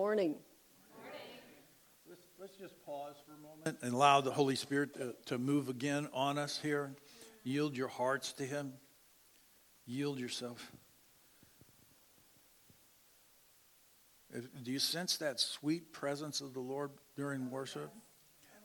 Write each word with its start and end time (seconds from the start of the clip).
morning. 0.00 0.34
Let's, 2.38 2.56
just 2.58 2.74
pause 2.86 3.16
for 3.26 3.34
a 3.34 3.42
moment 3.42 3.82
and 3.82 3.92
allow 3.92 4.22
the 4.22 4.30
Holy 4.30 4.56
Spirit 4.56 4.94
to, 4.94 5.14
to 5.26 5.36
move 5.36 5.68
again 5.68 6.08
on 6.14 6.38
us 6.38 6.58
here. 6.58 6.94
Yield 7.44 7.76
your 7.76 7.88
hearts 7.88 8.32
to 8.34 8.44
Him. 8.44 8.72
Yield 9.84 10.18
yourself. 10.18 10.72
Do 14.32 14.72
you 14.72 14.78
sense 14.78 15.18
that 15.18 15.38
sweet 15.38 15.92
presence 15.92 16.40
of 16.40 16.54
the 16.54 16.60
Lord 16.60 16.92
during 17.14 17.50
worship? 17.50 17.92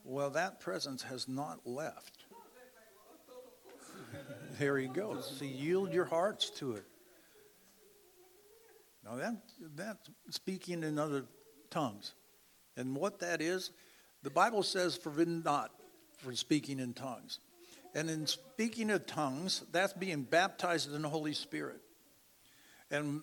Well, 0.06 0.30
that 0.30 0.62
presence 0.62 1.04
has 1.04 1.28
not 1.28 1.68
left. 1.68 2.14
There 4.58 4.78
he 4.78 4.88
goes. 4.88 5.36
So 5.38 5.44
yield 5.44 5.92
your 5.92 6.06
hearts 6.06 6.50
to 6.62 6.76
it. 6.76 6.86
Now 9.06 9.18
that 9.18 9.36
that's 9.76 10.10
speaking 10.32 10.84
in 10.84 10.98
other 10.98 11.26
tongues. 11.70 12.14
And 12.76 12.96
what 12.96 13.20
that 13.20 13.42
is, 13.42 13.72
the 14.24 14.30
Bible 14.30 14.64
says 14.64 14.98
forbidden 14.98 15.44
not 15.46 15.72
for 16.18 16.34
speaking 16.34 16.80
in 16.80 16.94
tongues. 16.94 17.40
And 17.94 18.10
in 18.10 18.28
speaking 18.28 18.90
of 18.90 19.06
tongues, 19.06 19.64
that's 19.72 19.94
being 19.94 20.24
baptized 20.24 20.94
in 20.94 21.02
the 21.02 21.10
Holy 21.10 21.34
Spirit. 21.34 21.80
And 22.92 23.22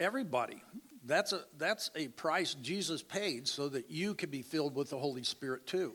everybody, 0.00 0.62
that's 1.04 1.32
a 1.32 1.42
that's 1.58 1.90
a 1.94 2.08
price 2.08 2.54
Jesus 2.54 3.02
paid 3.02 3.46
so 3.46 3.68
that 3.68 3.90
you 3.90 4.14
could 4.14 4.30
be 4.30 4.42
filled 4.42 4.74
with 4.74 4.90
the 4.90 4.98
Holy 4.98 5.22
Spirit 5.22 5.66
too. 5.66 5.94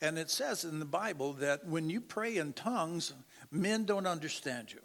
And 0.00 0.18
it 0.18 0.30
says 0.30 0.64
in 0.64 0.78
the 0.78 0.86
Bible 0.86 1.34
that 1.34 1.66
when 1.66 1.90
you 1.90 2.00
pray 2.00 2.38
in 2.38 2.54
tongues, 2.54 3.12
men 3.50 3.84
don't 3.84 4.06
understand 4.06 4.72
you, 4.72 4.80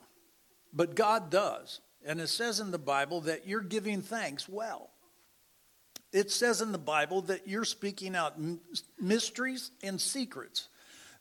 but 0.74 0.96
God 0.96 1.30
does. 1.30 1.80
And 2.06 2.22
it 2.22 2.28
says 2.28 2.60
in 2.60 2.72
the 2.72 2.78
Bible 2.78 3.22
that 3.22 3.48
you're 3.48 3.62
giving 3.62 4.02
thanks 4.02 4.48
well. 4.48 4.92
It 6.14 6.32
says 6.32 6.62
in 6.62 6.72
the 6.72 6.78
Bible 6.78 7.24
that 7.24 7.48
you're 7.48 7.66
speaking 7.66 8.16
out 8.16 8.36
mysteries 9.00 9.72
and 9.84 10.00
secrets. 10.00 10.70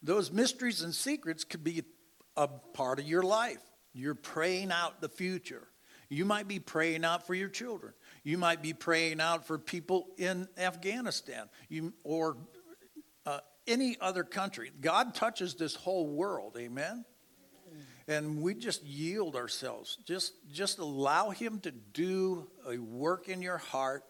Those 0.02 0.30
mysteries 0.30 0.82
and 0.82 0.94
secrets 0.94 1.42
could 1.42 1.64
be 1.64 1.82
a 2.36 2.46
part 2.46 3.00
of 3.00 3.06
your 3.06 3.22
life. 3.22 3.62
You're 3.94 4.14
praying 4.14 4.70
out 4.70 5.00
the 5.00 5.08
future. 5.08 5.66
You 6.10 6.24
might 6.24 6.46
be 6.46 6.58
praying 6.58 7.04
out 7.04 7.26
for 7.26 7.34
your 7.34 7.48
children. 7.48 7.94
You 8.22 8.38
might 8.38 8.62
be 8.62 8.72
praying 8.72 9.20
out 9.20 9.46
for 9.46 9.58
people 9.58 10.08
in 10.18 10.46
Afghanistan 10.58 11.48
you, 11.68 11.94
or 12.04 12.36
uh, 13.24 13.40
any 13.66 13.96
other 14.00 14.22
country. 14.22 14.70
God 14.80 15.14
touches 15.14 15.54
this 15.54 15.74
whole 15.74 16.06
world, 16.06 16.56
amen? 16.58 17.04
And 18.06 18.42
we 18.42 18.54
just 18.54 18.84
yield 18.84 19.34
ourselves. 19.34 19.98
Just, 20.04 20.34
just 20.52 20.78
allow 20.78 21.30
Him 21.30 21.60
to 21.60 21.70
do 21.70 22.46
a 22.68 22.78
work 22.78 23.28
in 23.28 23.40
your 23.40 23.58
heart. 23.58 24.04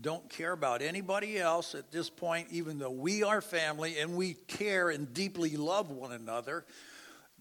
Don't 0.00 0.28
care 0.30 0.52
about 0.52 0.80
anybody 0.80 1.38
else 1.38 1.74
at 1.74 1.90
this 1.90 2.08
point, 2.08 2.48
even 2.52 2.78
though 2.78 2.92
we 2.92 3.24
are 3.24 3.40
family 3.40 3.98
and 3.98 4.16
we 4.16 4.34
care 4.34 4.90
and 4.90 5.12
deeply 5.12 5.56
love 5.56 5.90
one 5.90 6.12
another. 6.12 6.64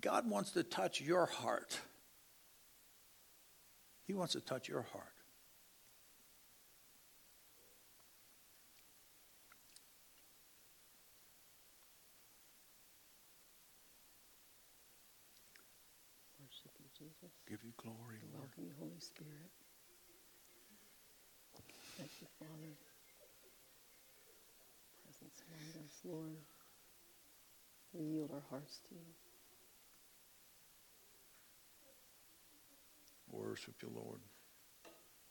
God 0.02 0.28
wants 0.28 0.52
to 0.52 0.64
touch 0.64 1.00
your 1.00 1.28
heart. 1.28 1.80
He 4.08 4.14
wants 4.14 4.34
to 4.34 4.41
touch 4.41 4.67
your 4.67 4.81
heart. 4.94 5.03
Worship 16.39 16.72
you, 16.80 16.89
Jesus. 16.97 17.34
Give 17.50 17.64
you 17.64 17.73
glory, 17.78 18.22
We 18.22 18.30
Lord. 18.34 18.50
welcome 18.50 18.66
you, 18.66 18.75
Holy 18.80 19.00
Spirit. 19.00 19.52
Thank 21.97 22.12
you, 22.22 22.28
Father. 22.38 22.73
Presence 25.02 25.41
among 25.50 25.86
us, 25.86 25.97
Lord. 26.08 26.36
We 27.94 28.05
yield 28.05 28.31
our 28.33 28.44
hearts 28.50 28.80
to 28.89 28.95
you. 28.95 29.02
Worship 33.29 33.75
you, 33.81 33.91
Lord. 33.94 34.19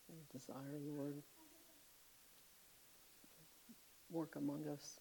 We 0.08 0.16
desire, 0.38 0.78
Lord, 0.96 1.14
work 4.10 4.36
among 4.36 4.68
us 4.68 5.00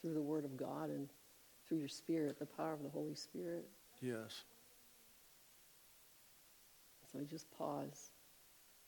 through 0.00 0.14
the 0.14 0.20
Word 0.20 0.44
of 0.44 0.56
God 0.56 0.90
and 0.90 1.08
through 1.66 1.78
your 1.78 1.88
Spirit, 1.88 2.38
the 2.38 2.46
power 2.46 2.72
of 2.72 2.82
the 2.82 2.88
Holy 2.88 3.14
Spirit. 3.14 3.66
Yes. 4.00 4.42
So 7.10 7.18
we 7.18 7.24
just 7.24 7.50
pause 7.56 8.10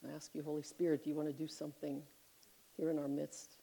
and 0.03 0.12
ask 0.14 0.34
you, 0.34 0.42
Holy 0.42 0.62
Spirit, 0.62 1.04
do 1.04 1.10
you 1.10 1.16
want 1.16 1.28
to 1.28 1.34
do 1.34 1.48
something 1.48 2.03
here 2.76 2.91
in 2.91 2.98
our 2.98 3.09
midst? 3.09 3.59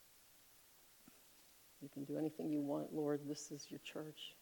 You 1.80 1.88
can 1.88 2.04
do 2.04 2.18
anything 2.18 2.50
you 2.50 2.60
want, 2.60 2.92
Lord. 2.92 3.20
This 3.28 3.50
is 3.50 3.66
your 3.70 3.80
church. 3.84 4.34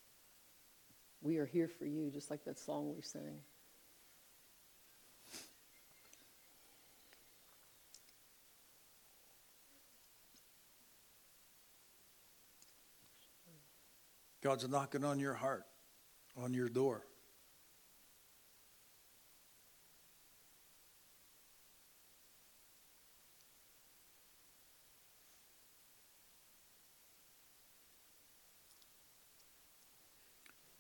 We 1.21 1.39
are 1.39 1.47
here 1.47 1.69
for 1.69 1.85
you, 1.85 2.11
just 2.11 2.31
like 2.31 2.45
that 2.45 2.59
song 2.59 2.95
we 2.95 3.03
sang. 3.03 3.41
God's 14.43 14.69
knocking 14.69 15.05
on 15.05 15.19
your 15.19 15.35
heart, 15.35 15.65
on 16.37 16.55
your 16.55 16.69
door. 16.69 17.03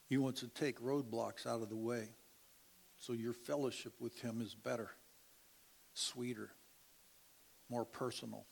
He 0.08 0.16
wants 0.16 0.40
to 0.40 0.48
take 0.48 0.80
roadblocks 0.80 1.46
out 1.46 1.62
of 1.62 1.68
the 1.68 1.76
way 1.76 2.08
so 2.98 3.12
your 3.12 3.32
fellowship 3.32 3.92
with 4.00 4.20
Him 4.20 4.40
is 4.40 4.54
better, 4.54 4.90
sweeter, 5.94 6.50
more 7.68 7.84
personal. 7.84 8.46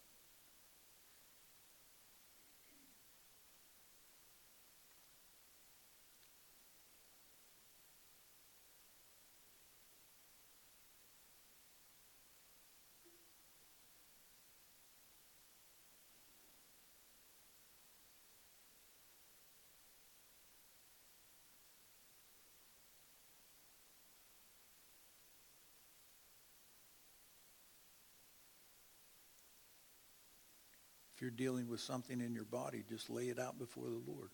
You're 31.25 31.31
dealing 31.31 31.67
with 31.71 31.81
something 31.81 32.21
in 32.21 32.35
your 32.35 32.45
body, 32.45 32.85
just 32.87 33.09
lay 33.09 33.31
it 33.31 33.39
out 33.39 33.59
before 33.59 33.87
the 33.87 34.03
Lord. 34.07 34.29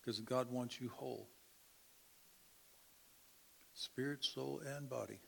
Because 0.00 0.20
God 0.20 0.52
wants 0.52 0.80
you 0.80 0.88
whole 0.94 1.28
spirit, 3.74 4.24
soul, 4.24 4.62
and 4.76 4.88
body. 4.88 5.18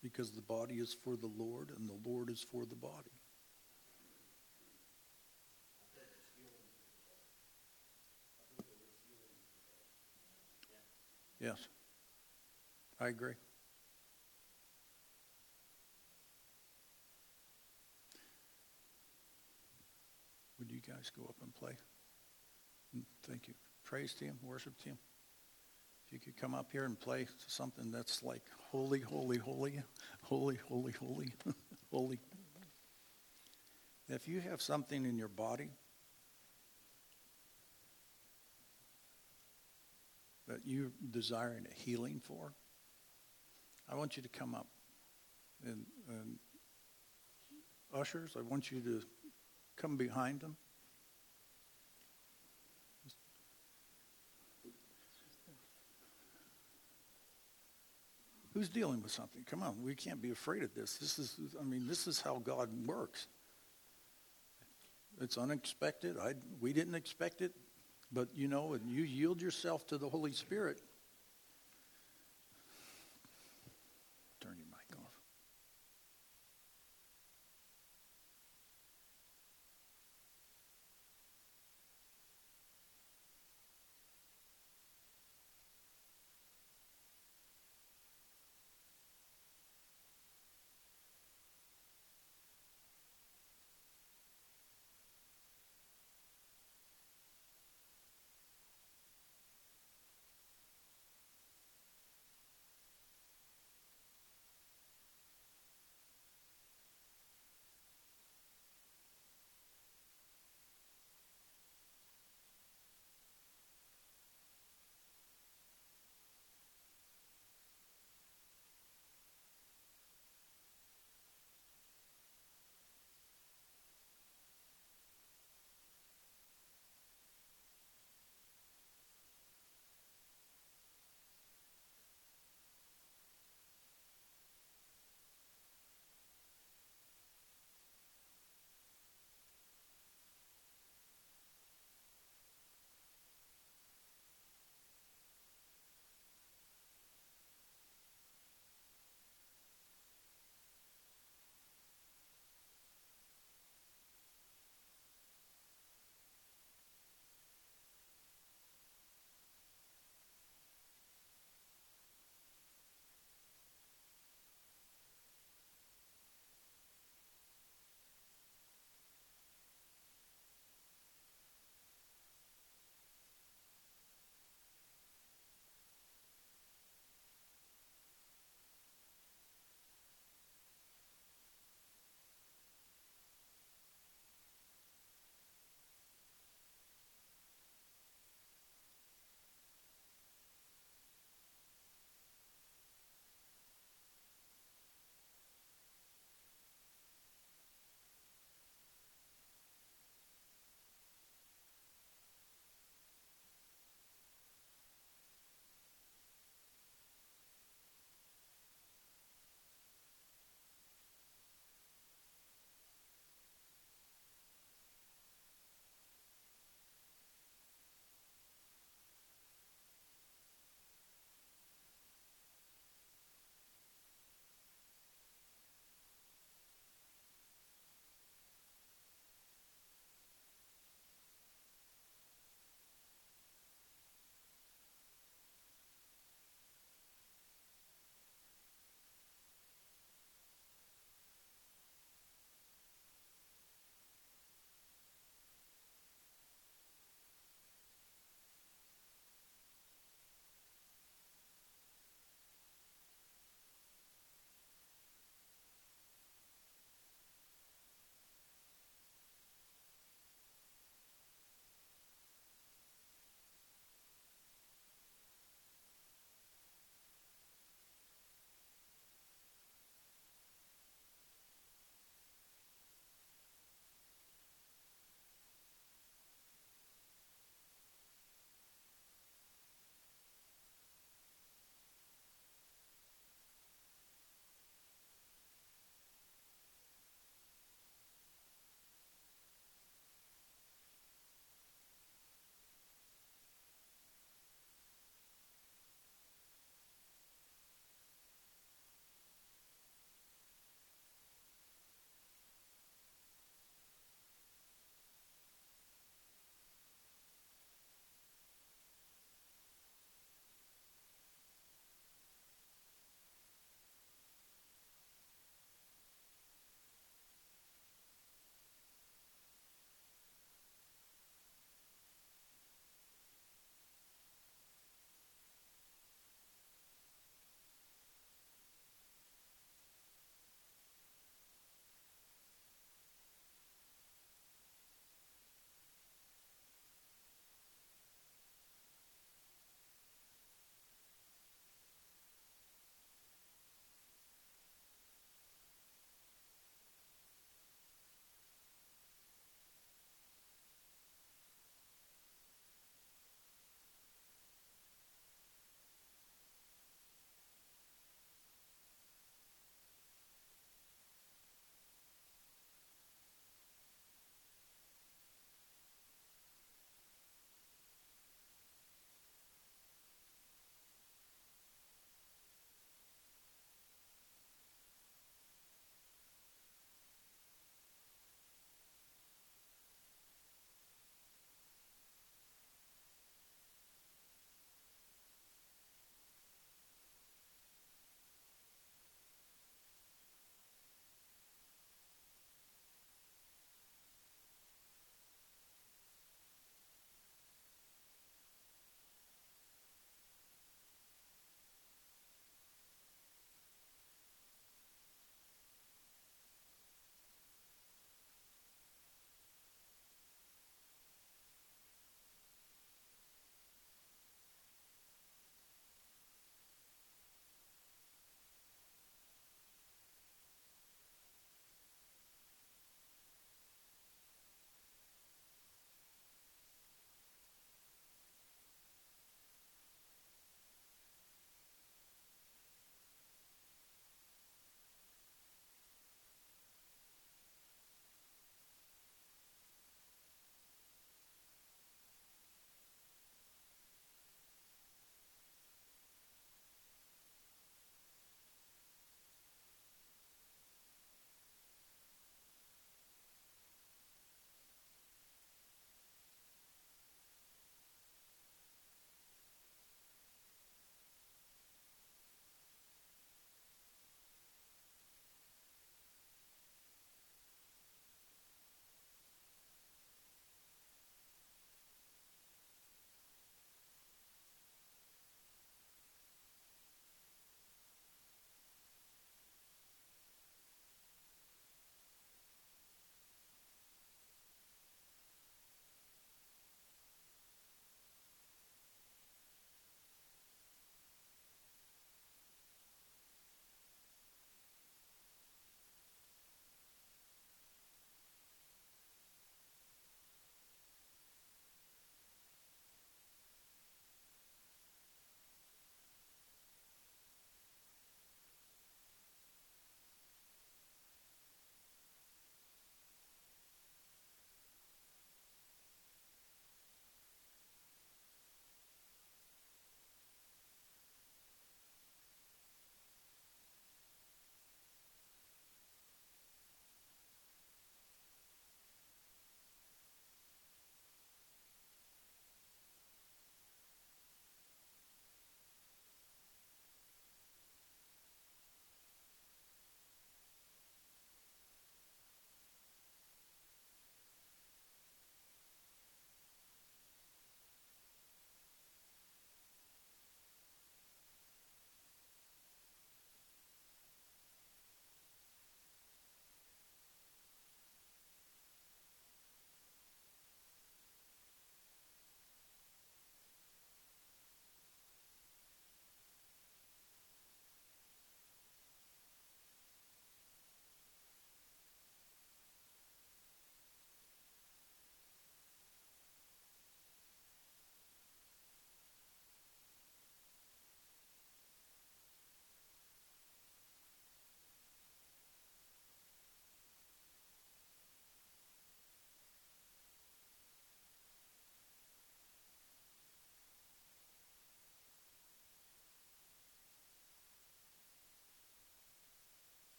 Because 0.00 0.30
the 0.30 0.40
body 0.40 0.76
is 0.76 0.94
for 0.94 1.16
the 1.16 1.26
Lord 1.26 1.72
and 1.76 1.88
the 1.88 2.08
Lord 2.08 2.30
is 2.30 2.46
for 2.52 2.64
the 2.64 2.76
body. 2.76 3.19
Yes. 11.40 11.68
I 13.00 13.08
agree. 13.08 13.34
Would 20.58 20.70
you 20.70 20.80
guys 20.86 21.10
go 21.16 21.24
up 21.24 21.36
and 21.42 21.54
play? 21.54 21.72
Mm, 22.96 23.04
Thank 23.26 23.48
you. 23.48 23.54
Praise 23.84 24.12
team, 24.12 24.38
worship 24.42 24.76
team. 24.84 24.98
If 26.06 26.12
you 26.12 26.18
could 26.18 26.36
come 26.36 26.54
up 26.54 26.70
here 26.72 26.84
and 26.84 26.98
play 26.98 27.26
something 27.46 27.90
that's 27.90 28.22
like 28.22 28.42
holy, 28.70 29.00
holy, 29.00 29.38
holy, 29.38 29.80
holy, 30.22 30.58
holy, 30.68 30.92
holy, 30.92 31.32
holy. 31.90 32.18
If 34.08 34.28
you 34.28 34.40
have 34.40 34.60
something 34.60 35.06
in 35.06 35.16
your 35.16 35.28
body 35.28 35.70
that 40.50 40.60
you're 40.64 40.90
desiring 41.10 41.64
a 41.70 41.74
healing 41.74 42.20
for, 42.22 42.52
I 43.88 43.94
want 43.94 44.16
you 44.16 44.22
to 44.22 44.28
come 44.28 44.54
up 44.54 44.66
and, 45.64 45.86
and 46.08 46.38
ushers, 47.94 48.32
I 48.36 48.42
want 48.42 48.70
you 48.70 48.80
to 48.80 49.02
come 49.76 49.96
behind 49.96 50.40
them. 50.40 50.56
Who's 58.52 58.68
dealing 58.68 59.00
with 59.00 59.12
something? 59.12 59.44
Come 59.48 59.62
on, 59.62 59.80
we 59.80 59.94
can't 59.94 60.20
be 60.20 60.32
afraid 60.32 60.64
of 60.64 60.74
this. 60.74 60.98
This 60.98 61.20
is, 61.20 61.36
I 61.58 61.62
mean, 61.62 61.86
this 61.86 62.08
is 62.08 62.20
how 62.20 62.40
God 62.44 62.68
works. 62.84 63.28
It's 65.20 65.38
unexpected. 65.38 66.16
I, 66.18 66.32
we 66.60 66.72
didn't 66.72 66.96
expect 66.96 67.42
it, 67.42 67.52
but 68.12 68.28
you 68.34 68.48
know, 68.48 68.74
and 68.74 68.90
you 68.90 69.02
yield 69.02 69.40
yourself 69.40 69.86
to 69.88 69.98
the 69.98 70.08
Holy 70.08 70.32
Spirit. 70.32 70.82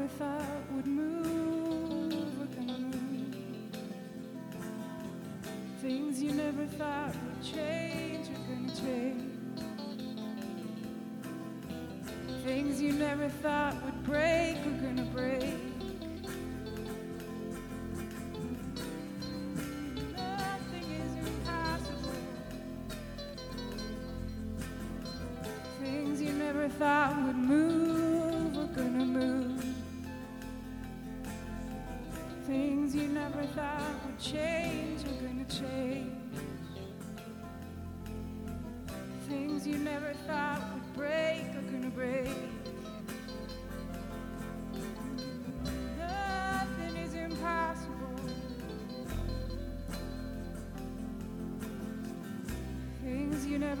never 0.00 0.12
thought 0.14 0.72
would 0.72 0.86
move 0.86 2.40
or 2.40 2.62
move. 2.78 3.34
Things 5.82 6.22
you 6.22 6.32
never 6.32 6.64
thought 6.64 7.14
would 7.14 7.42
change 7.42 8.28
are 8.28 8.40
gonna 8.48 8.74
change. 8.76 9.60
Things 12.44 12.80
you 12.80 12.92
never 12.92 13.28
thought 13.28 13.74
would 13.84 13.89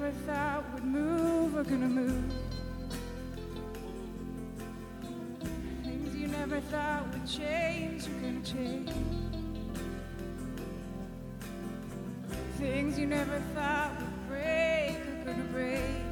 never 0.00 0.16
thought 0.24 0.64
would 0.72 0.84
move 0.84 1.56
are 1.56 1.64
gonna 1.64 1.86
move. 1.86 2.32
Things 5.84 6.16
you 6.16 6.26
never 6.26 6.58
thought 6.60 7.06
would 7.12 7.26
change 7.26 8.06
are 8.06 8.20
gonna 8.22 8.42
change. 8.42 8.90
Things 12.56 12.98
you 12.98 13.06
never 13.06 13.40
thought 13.54 13.92
would 14.00 14.28
break 14.28 14.96
are 14.96 15.24
gonna 15.26 15.44
break. 15.52 16.09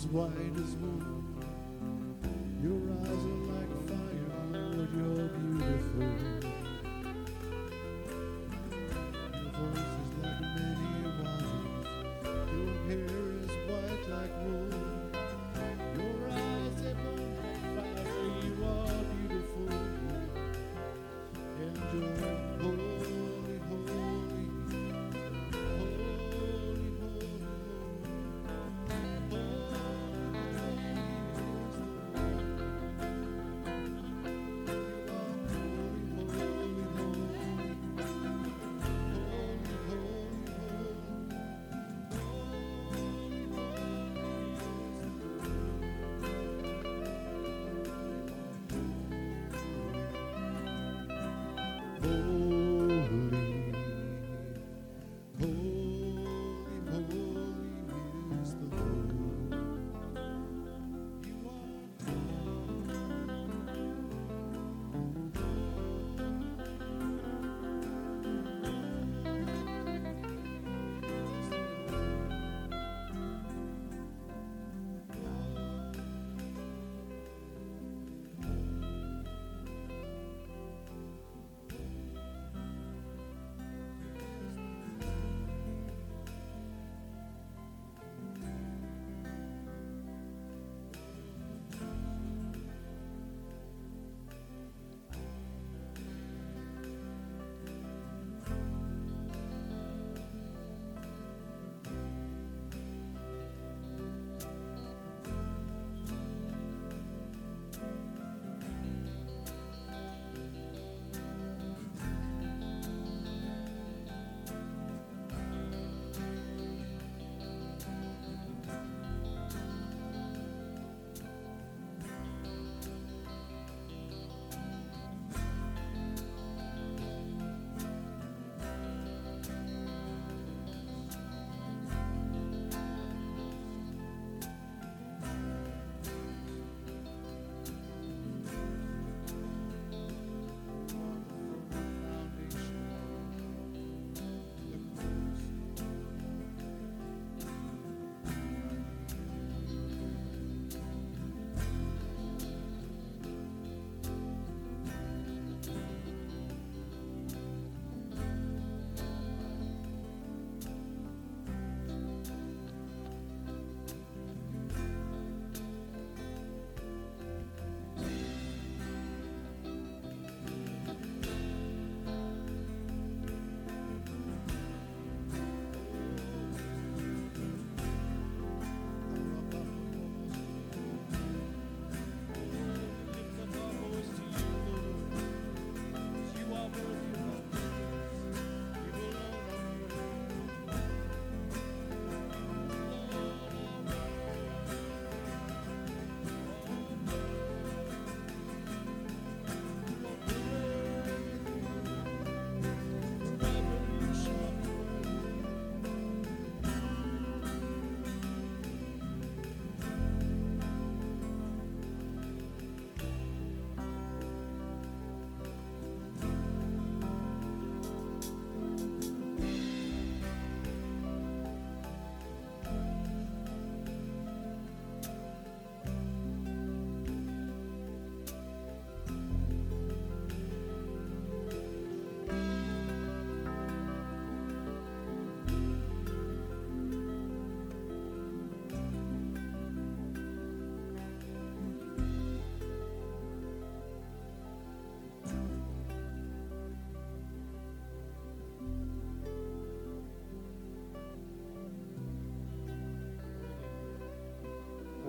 as 0.00 0.06
wide 0.06 0.56
as 0.56 0.76
moon. 0.76 1.09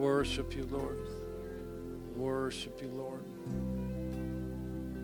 Worship 0.01 0.55
you, 0.55 0.67
Lord. 0.71 0.97
Worship 2.15 2.81
you, 2.81 2.87
Lord. 2.87 3.23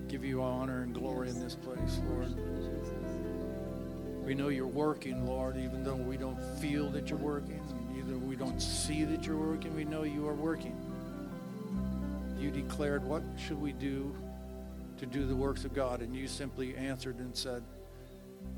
Give 0.08 0.26
you 0.26 0.42
honor 0.42 0.82
and 0.82 0.94
glory 0.94 1.30
in 1.30 1.40
this 1.40 1.54
place, 1.54 2.02
Lord. 2.10 2.36
We 4.26 4.34
know 4.34 4.48
you're 4.48 4.66
working, 4.66 5.28
Lord, 5.28 5.56
even 5.56 5.84
though 5.84 5.96
we 5.96 6.18
don't 6.18 6.42
feel 6.60 6.90
that 6.90 7.12
you're 7.12 7.20
working, 7.20 7.62
either 7.96 8.18
we 8.18 8.36
don't 8.36 8.60
see 8.60 9.04
that 9.04 9.26
you're 9.28 9.38
working, 9.38 9.76
we 9.76 9.86
know 9.86 10.02
you 10.02 10.28
are 10.28 10.34
working. 10.34 10.76
You 12.40 12.50
declared, 12.50 13.04
What 13.04 13.22
should 13.38 13.62
we 13.62 13.74
do 13.74 14.16
to 14.98 15.06
do 15.06 15.28
the 15.28 15.36
works 15.36 15.64
of 15.64 15.76
God? 15.76 16.02
And 16.02 16.16
you 16.16 16.28
simply 16.28 16.76
answered 16.76 17.20
and 17.20 17.36
said, 17.36 17.62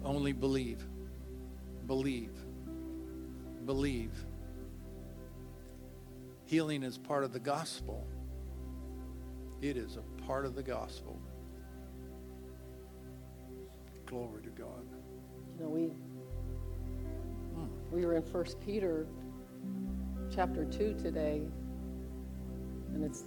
Only 0.06 0.32
believe. 0.32 0.86
Believe. 1.86 2.32
Believe. 3.66 4.12
Healing 6.50 6.82
is 6.82 6.98
part 6.98 7.24
of 7.24 7.32
the 7.32 7.40
gospel. 7.40 8.08
It 9.62 9.78
is 9.78 9.98
a 9.98 10.24
part 10.24 10.48
of 10.48 10.56
the 10.56 10.64
gospel. 10.64 11.22
Glory 14.08 14.42
to 14.42 14.50
God. 14.50 14.84
You 15.60 15.64
know, 15.64 15.70
we 15.70 15.92
we 17.92 18.04
were 18.04 18.16
in 18.16 18.24
First 18.24 18.60
Peter 18.66 19.06
chapter 20.34 20.66
two 20.66 20.96
today, 21.00 21.44
and 22.96 23.04
it's 23.04 23.26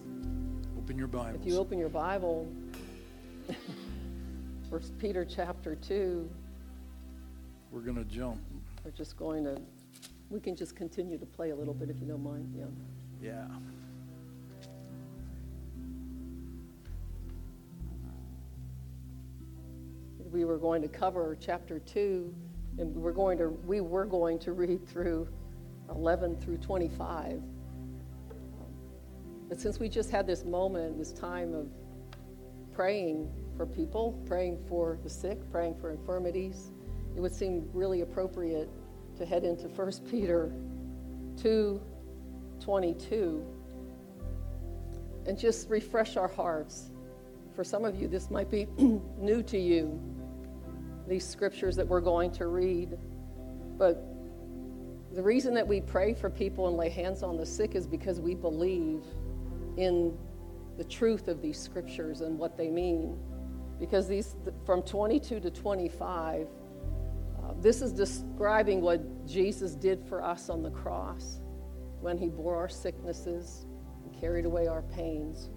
Open 0.76 0.98
your 0.98 1.06
Bibles. 1.06 1.36
if 1.40 1.46
you 1.46 1.58
open 1.58 1.78
your 1.78 1.90
Bible, 1.90 2.52
First 4.68 4.98
Peter 4.98 5.24
chapter 5.24 5.76
two, 5.76 6.28
We're 7.70 7.82
going 7.82 7.98
to 7.98 8.04
jump. 8.04 8.40
we're 8.84 8.90
just 8.90 9.16
going 9.16 9.44
to 9.44 9.62
we 10.28 10.40
can 10.40 10.56
just 10.56 10.74
continue 10.74 11.18
to 11.18 11.26
play 11.26 11.50
a 11.50 11.54
little 11.54 11.74
bit 11.74 11.88
if 11.88 12.00
you 12.00 12.08
don't 12.08 12.24
mind. 12.24 12.52
Yeah. 12.58 12.64
Yeah. 13.22 13.46
we 20.32 20.44
were 20.46 20.56
going 20.56 20.80
to 20.80 20.88
cover 20.88 21.36
chapter 21.38 21.78
2 21.78 22.34
and 22.78 22.96
we're 22.96 23.12
going 23.12 23.36
to 23.36 23.48
we 23.66 23.82
were 23.82 24.06
going 24.06 24.38
to 24.38 24.52
read 24.52 24.88
through 24.88 25.28
11 25.90 26.40
through 26.40 26.56
25 26.56 27.42
but 29.48 29.60
since 29.60 29.78
we 29.78 29.90
just 29.90 30.10
had 30.10 30.26
this 30.26 30.42
moment 30.44 30.98
this 30.98 31.12
time 31.12 31.54
of 31.54 31.68
praying 32.74 33.30
for 33.58 33.66
people 33.66 34.18
praying 34.26 34.58
for 34.68 34.98
the 35.02 35.10
sick 35.10 35.38
praying 35.52 35.74
for 35.78 35.90
infirmities 35.90 36.70
it 37.14 37.20
would 37.20 37.34
seem 37.34 37.68
really 37.74 38.00
appropriate 38.00 38.70
to 39.18 39.26
head 39.26 39.44
into 39.44 39.68
1 39.68 39.92
peter 40.10 40.50
2 41.36 41.78
22 42.62 43.44
and 45.26 45.38
just 45.38 45.68
refresh 45.68 46.16
our 46.16 46.28
hearts 46.28 46.90
for 47.54 47.64
some 47.64 47.84
of 47.84 48.00
you 48.00 48.08
this 48.08 48.30
might 48.30 48.50
be 48.50 48.66
new 49.18 49.42
to 49.42 49.58
you 49.58 50.00
these 51.12 51.26
scriptures 51.26 51.76
that 51.76 51.86
we're 51.86 52.00
going 52.00 52.30
to 52.32 52.46
read. 52.46 52.96
But 53.76 54.02
the 55.12 55.22
reason 55.22 55.52
that 55.54 55.66
we 55.66 55.80
pray 55.80 56.14
for 56.14 56.30
people 56.30 56.68
and 56.68 56.76
lay 56.76 56.88
hands 56.88 57.22
on 57.22 57.36
the 57.36 57.44
sick 57.46 57.74
is 57.74 57.86
because 57.86 58.18
we 58.18 58.34
believe 58.34 59.04
in 59.76 60.16
the 60.78 60.84
truth 60.84 61.28
of 61.28 61.42
these 61.42 61.58
scriptures 61.58 62.22
and 62.22 62.38
what 62.38 62.56
they 62.56 62.70
mean. 62.70 63.18
Because 63.78 64.08
these, 64.08 64.36
from 64.64 64.82
22 64.82 65.40
to 65.40 65.50
25, 65.50 66.46
uh, 67.36 67.52
this 67.60 67.82
is 67.82 67.92
describing 67.92 68.80
what 68.80 69.26
Jesus 69.26 69.74
did 69.74 70.02
for 70.04 70.24
us 70.24 70.48
on 70.48 70.62
the 70.62 70.70
cross 70.70 71.41
when 72.02 72.18
he 72.18 72.28
bore 72.28 72.56
our 72.56 72.68
sicknesses 72.68 73.66
and 74.04 74.20
carried 74.20 74.44
away 74.44 74.66
our 74.66 74.82
pains. 74.82 75.48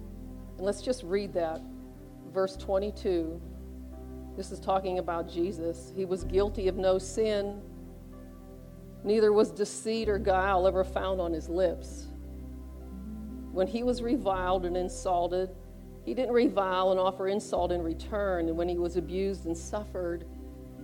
And 0.56 0.64
let's 0.64 0.80
just 0.80 1.02
read 1.02 1.32
that. 1.34 1.60
Verse 2.32 2.56
22. 2.56 3.40
This 4.36 4.52
is 4.52 4.60
talking 4.60 4.98
about 4.98 5.30
Jesus. 5.30 5.92
He 5.94 6.04
was 6.04 6.24
guilty 6.24 6.68
of 6.68 6.76
no 6.76 6.98
sin, 6.98 7.60
neither 9.02 9.32
was 9.32 9.50
deceit 9.50 10.08
or 10.08 10.18
guile 10.18 10.66
ever 10.66 10.84
found 10.84 11.20
on 11.20 11.32
his 11.32 11.48
lips. 11.48 12.08
When 13.52 13.66
he 13.66 13.82
was 13.82 14.02
reviled 14.02 14.66
and 14.66 14.76
insulted, 14.76 15.50
he 16.04 16.12
didn't 16.12 16.34
revile 16.34 16.90
and 16.90 17.00
offer 17.00 17.28
insult 17.28 17.72
in 17.72 17.82
return. 17.82 18.48
And 18.48 18.56
when 18.56 18.68
he 18.68 18.76
was 18.76 18.96
abused 18.96 19.46
and 19.46 19.56
suffered, 19.56 20.26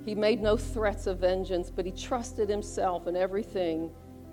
he 0.05 0.14
made 0.14 0.40
no 0.40 0.57
threats 0.57 1.07
of 1.07 1.18
vengeance, 1.18 1.70
but 1.70 1.85
he 1.85 1.92
trusted 1.92 2.48
himself 2.48 3.07
and 3.07 3.16
everything 3.16 3.90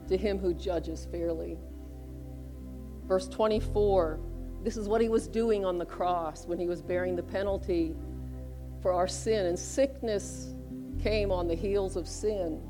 to 0.10 0.18
him 0.18 0.38
who 0.38 0.54
judges 0.54 1.08
fairly. 1.12 1.58
Verse 3.08 3.28
24 3.28 4.20
this 4.64 4.76
is 4.76 4.88
what 4.88 5.02
he 5.02 5.10
was 5.10 5.28
doing 5.28 5.64
on 5.64 5.78
the 5.78 5.86
cross 5.86 6.46
when 6.46 6.60
he 6.60 6.68
was 6.68 6.82
bearing 6.82 7.16
the 7.16 7.24
penalty 7.24 7.96
for 8.82 8.92
our 8.92 9.08
sin. 9.08 9.46
And 9.46 9.58
sickness 9.58 10.54
came 11.02 11.32
on 11.32 11.48
the 11.48 11.56
heels 11.56 11.96
of 11.96 12.08
sin. 12.08 12.62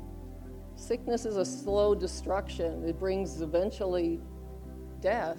Sickness 0.76 1.26
is 1.26 1.36
a 1.36 1.44
slow 1.44 1.94
destruction, 1.94 2.84
it 2.88 2.98
brings 2.98 3.42
eventually 3.42 4.18
death 5.02 5.38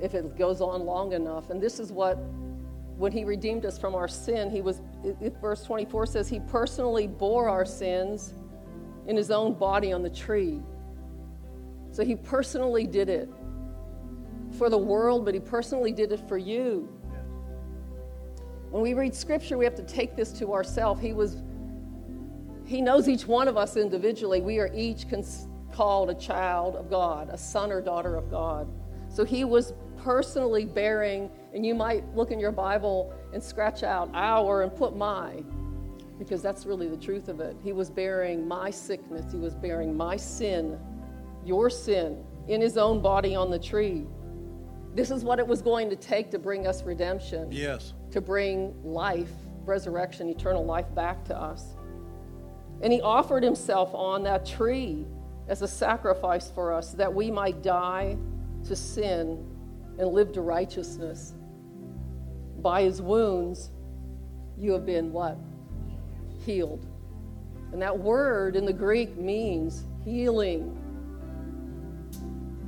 if 0.00 0.14
it 0.14 0.36
goes 0.36 0.60
on 0.60 0.84
long 0.84 1.14
enough. 1.14 1.50
And 1.50 1.60
this 1.60 1.80
is 1.80 1.90
what, 1.90 2.16
when 2.96 3.10
he 3.10 3.24
redeemed 3.24 3.64
us 3.64 3.78
from 3.78 3.94
our 3.94 4.06
sin, 4.06 4.50
he 4.50 4.60
was, 4.60 4.82
verse 5.40 5.64
24 5.64 6.06
says, 6.06 6.28
he 6.28 6.38
personally 6.38 7.06
bore 7.08 7.48
our 7.48 7.64
sins 7.64 8.34
in 9.06 9.16
his 9.16 9.30
own 9.30 9.54
body 9.54 9.92
on 9.92 10.02
the 10.02 10.10
tree. 10.10 10.60
So 11.90 12.04
he 12.04 12.14
personally 12.14 12.86
did 12.86 13.08
it 13.08 13.28
for 14.58 14.68
the 14.68 14.78
world, 14.78 15.24
but 15.24 15.34
he 15.34 15.40
personally 15.40 15.92
did 15.92 16.12
it 16.12 16.20
for 16.28 16.38
you. 16.38 16.88
When 18.70 18.82
we 18.82 18.94
read 18.94 19.14
scripture, 19.14 19.56
we 19.56 19.64
have 19.64 19.76
to 19.76 19.82
take 19.82 20.16
this 20.16 20.32
to 20.34 20.52
ourselves. 20.52 21.00
He 21.00 21.12
was 21.12 21.36
he 22.66 22.82
knows 22.82 23.08
each 23.08 23.26
one 23.28 23.46
of 23.46 23.56
us 23.56 23.76
individually. 23.76 24.40
We 24.40 24.58
are 24.58 24.70
each 24.74 25.08
cons- 25.08 25.46
called 25.72 26.10
a 26.10 26.14
child 26.14 26.74
of 26.74 26.90
God, 26.90 27.28
a 27.30 27.38
son 27.38 27.70
or 27.70 27.80
daughter 27.80 28.16
of 28.16 28.28
God. 28.28 28.68
So 29.08 29.24
he 29.24 29.44
was 29.44 29.72
personally 29.98 30.64
bearing, 30.64 31.30
and 31.54 31.64
you 31.64 31.74
might 31.74 32.04
look 32.16 32.32
in 32.32 32.40
your 32.40 32.50
Bible 32.50 33.14
and 33.32 33.42
scratch 33.42 33.84
out 33.84 34.10
our 34.14 34.62
and 34.62 34.74
put 34.74 34.96
my, 34.96 35.44
because 36.18 36.42
that's 36.42 36.66
really 36.66 36.88
the 36.88 36.96
truth 36.96 37.28
of 37.28 37.40
it. 37.40 37.56
He 37.62 37.72
was 37.72 37.90
bearing 37.90 38.46
my 38.46 38.70
sickness, 38.70 39.32
he 39.32 39.38
was 39.38 39.54
bearing 39.54 39.96
my 39.96 40.16
sin, 40.16 40.78
your 41.44 41.70
sin, 41.70 42.24
in 42.48 42.60
his 42.60 42.76
own 42.76 43.00
body 43.00 43.34
on 43.34 43.50
the 43.50 43.58
tree. 43.58 44.06
This 44.94 45.10
is 45.10 45.24
what 45.24 45.38
it 45.38 45.46
was 45.46 45.60
going 45.60 45.90
to 45.90 45.96
take 45.96 46.30
to 46.30 46.38
bring 46.38 46.66
us 46.66 46.82
redemption. 46.82 47.48
Yes. 47.50 47.92
To 48.12 48.20
bring 48.20 48.74
life, 48.82 49.30
resurrection, 49.64 50.28
eternal 50.28 50.64
life 50.64 50.86
back 50.94 51.24
to 51.26 51.36
us. 51.36 51.76
And 52.80 52.92
he 52.92 53.00
offered 53.02 53.42
himself 53.42 53.94
on 53.94 54.22
that 54.22 54.46
tree 54.46 55.06
as 55.48 55.62
a 55.62 55.68
sacrifice 55.68 56.50
for 56.50 56.72
us 56.72 56.92
that 56.92 57.12
we 57.12 57.30
might 57.30 57.62
die 57.62 58.16
to 58.66 58.74
sin 58.74 59.46
and 59.98 60.08
live 60.08 60.32
to 60.32 60.40
righteousness. 60.40 61.34
By 62.58 62.82
his 62.82 63.02
wounds, 63.02 63.70
you 64.58 64.72
have 64.72 64.86
been 64.86 65.12
what? 65.12 65.38
Healed. 66.46 66.86
And 67.72 67.82
that 67.82 67.98
word 67.98 68.54
in 68.54 68.64
the 68.64 68.72
Greek 68.72 69.16
means 69.16 69.84
healing. 70.04 70.80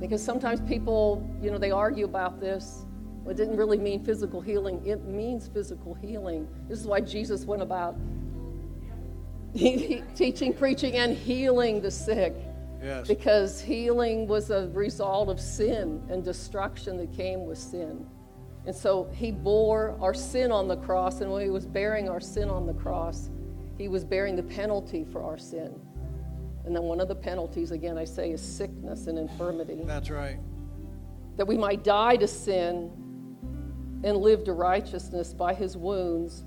Because 0.01 0.21
sometimes 0.21 0.59
people, 0.61 1.25
you 1.41 1.49
know, 1.49 1.57
they 1.57 1.71
argue 1.71 2.03
about 2.03 2.41
this. 2.41 2.85
Well, 3.23 3.31
it 3.31 3.37
didn't 3.37 3.55
really 3.55 3.77
mean 3.77 4.03
physical 4.03 4.41
healing, 4.41 4.85
it 4.85 5.05
means 5.05 5.47
physical 5.47 5.93
healing. 5.93 6.47
This 6.67 6.79
is 6.79 6.87
why 6.87 6.99
Jesus 6.99 7.45
went 7.45 7.61
about 7.61 7.95
teaching, 9.55 10.53
preaching, 10.53 10.95
and 10.95 11.17
healing 11.17 11.81
the 11.81 11.91
sick. 11.91 12.35
Yes. 12.83 13.07
Because 13.07 13.61
healing 13.61 14.27
was 14.27 14.51
a 14.51 14.67
result 14.73 15.29
of 15.29 15.39
sin 15.39 16.03
and 16.09 16.23
destruction 16.23 16.97
that 16.97 17.13
came 17.13 17.45
with 17.45 17.57
sin. 17.57 18.05
And 18.65 18.75
so 18.75 19.09
he 19.13 19.31
bore 19.31 19.97
our 20.01 20.13
sin 20.13 20.51
on 20.51 20.67
the 20.67 20.77
cross, 20.77 21.21
and 21.21 21.31
when 21.31 21.41
he 21.41 21.49
was 21.49 21.65
bearing 21.65 22.09
our 22.09 22.19
sin 22.19 22.49
on 22.49 22.67
the 22.67 22.73
cross, 22.73 23.29
he 23.79 23.87
was 23.87 24.03
bearing 24.03 24.35
the 24.35 24.43
penalty 24.43 25.05
for 25.09 25.23
our 25.23 25.37
sin. 25.37 25.73
And 26.65 26.75
then 26.75 26.83
one 26.83 26.99
of 26.99 27.07
the 27.07 27.15
penalties, 27.15 27.71
again, 27.71 27.97
I 27.97 28.03
say, 28.03 28.31
is 28.31 28.41
sickness 28.41 29.07
and 29.07 29.17
infirmity. 29.17 29.79
That's 29.85 30.09
right. 30.09 30.37
That 31.37 31.47
we 31.47 31.57
might 31.57 31.85
die 31.85 32.17
to 32.17 32.27
sin 32.27 32.91
and 34.03 34.17
live 34.17 34.43
to 34.43 34.53
righteousness 34.53 35.33
by 35.33 35.53
his 35.53 35.77
wounds, 35.77 36.43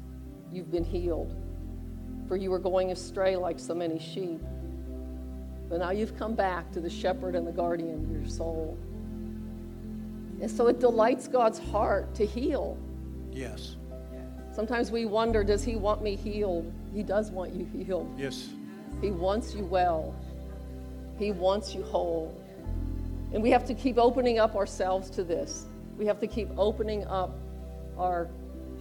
you've 0.52 0.70
been 0.70 0.84
healed. 0.84 1.34
For 2.28 2.36
you 2.36 2.50
were 2.50 2.58
going 2.58 2.92
astray 2.92 3.34
like 3.34 3.58
so 3.58 3.74
many 3.74 3.98
sheep. 3.98 4.40
But 5.70 5.78
now 5.78 5.90
you've 5.90 6.16
come 6.18 6.34
back 6.34 6.70
to 6.72 6.80
the 6.80 6.90
shepherd 6.90 7.34
and 7.34 7.46
the 7.46 7.52
guardian 7.52 8.04
of 8.04 8.10
your 8.10 8.26
soul. 8.26 8.78
And 10.42 10.50
so 10.50 10.66
it 10.66 10.80
delights 10.80 11.28
God's 11.28 11.58
heart 11.58 12.14
to 12.16 12.26
heal. 12.26 12.76
Yes. 13.30 13.76
Sometimes 14.54 14.90
we 14.90 15.06
wonder, 15.06 15.42
does 15.42 15.64
he 15.64 15.76
want 15.76 16.02
me 16.02 16.14
healed? 16.14 16.70
He 16.94 17.02
does 17.02 17.30
want 17.30 17.54
you 17.54 17.64
healed. 17.64 18.12
Yes. 18.18 18.50
He 19.00 19.10
wants 19.10 19.54
you 19.54 19.64
well. 19.64 20.14
He 21.18 21.32
wants 21.32 21.74
you 21.74 21.82
whole. 21.82 22.38
And 23.32 23.42
we 23.42 23.50
have 23.50 23.64
to 23.66 23.74
keep 23.74 23.96
opening 23.98 24.38
up 24.38 24.54
ourselves 24.54 25.08
to 25.10 25.24
this. 25.24 25.66
We 25.96 26.06
have 26.06 26.20
to 26.20 26.26
keep 26.26 26.48
opening 26.56 27.06
up 27.06 27.34
our 27.96 28.28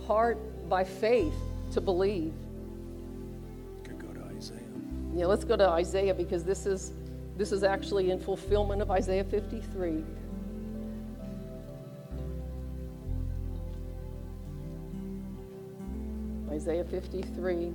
heart 0.06 0.38
by 0.68 0.84
faith 0.84 1.34
to 1.74 1.82
believe. 1.82 2.34
Could 3.84 4.00
go 4.00 4.08
to 4.08 4.24
Isaiah. 4.36 4.60
Yeah, 5.14 5.26
let's 5.26 5.44
go 5.44 5.56
to 5.56 5.70
Isaiah 5.70 6.14
because 6.14 6.44
this 6.44 6.66
is 6.66 6.92
this 7.38 7.52
is 7.52 7.64
actually 7.64 8.12
in 8.12 8.20
fulfillment 8.20 8.82
of 8.82 8.92
Isaiah 8.92 9.24
53. 9.24 10.04
Isaiah 16.52 16.84
53. 16.84 17.74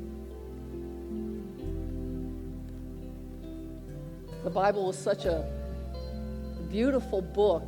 The 4.46 4.52
Bible 4.52 4.88
is 4.90 4.96
such 4.96 5.24
a 5.24 5.44
beautiful 6.70 7.20
book. 7.20 7.64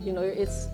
You 0.00 0.12
know, 0.12 0.22
it's 0.22 0.68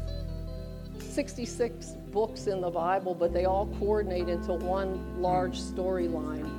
66 0.99 1.93
books 2.11 2.49
in 2.49 2.61
the 2.61 2.69
Bible, 2.69 3.15
but 3.15 3.33
they 3.33 3.47
all 3.47 3.65
coordinate 3.79 4.29
into 4.29 4.53
one 4.53 5.23
large 5.23 5.59
storyline. 5.59 6.51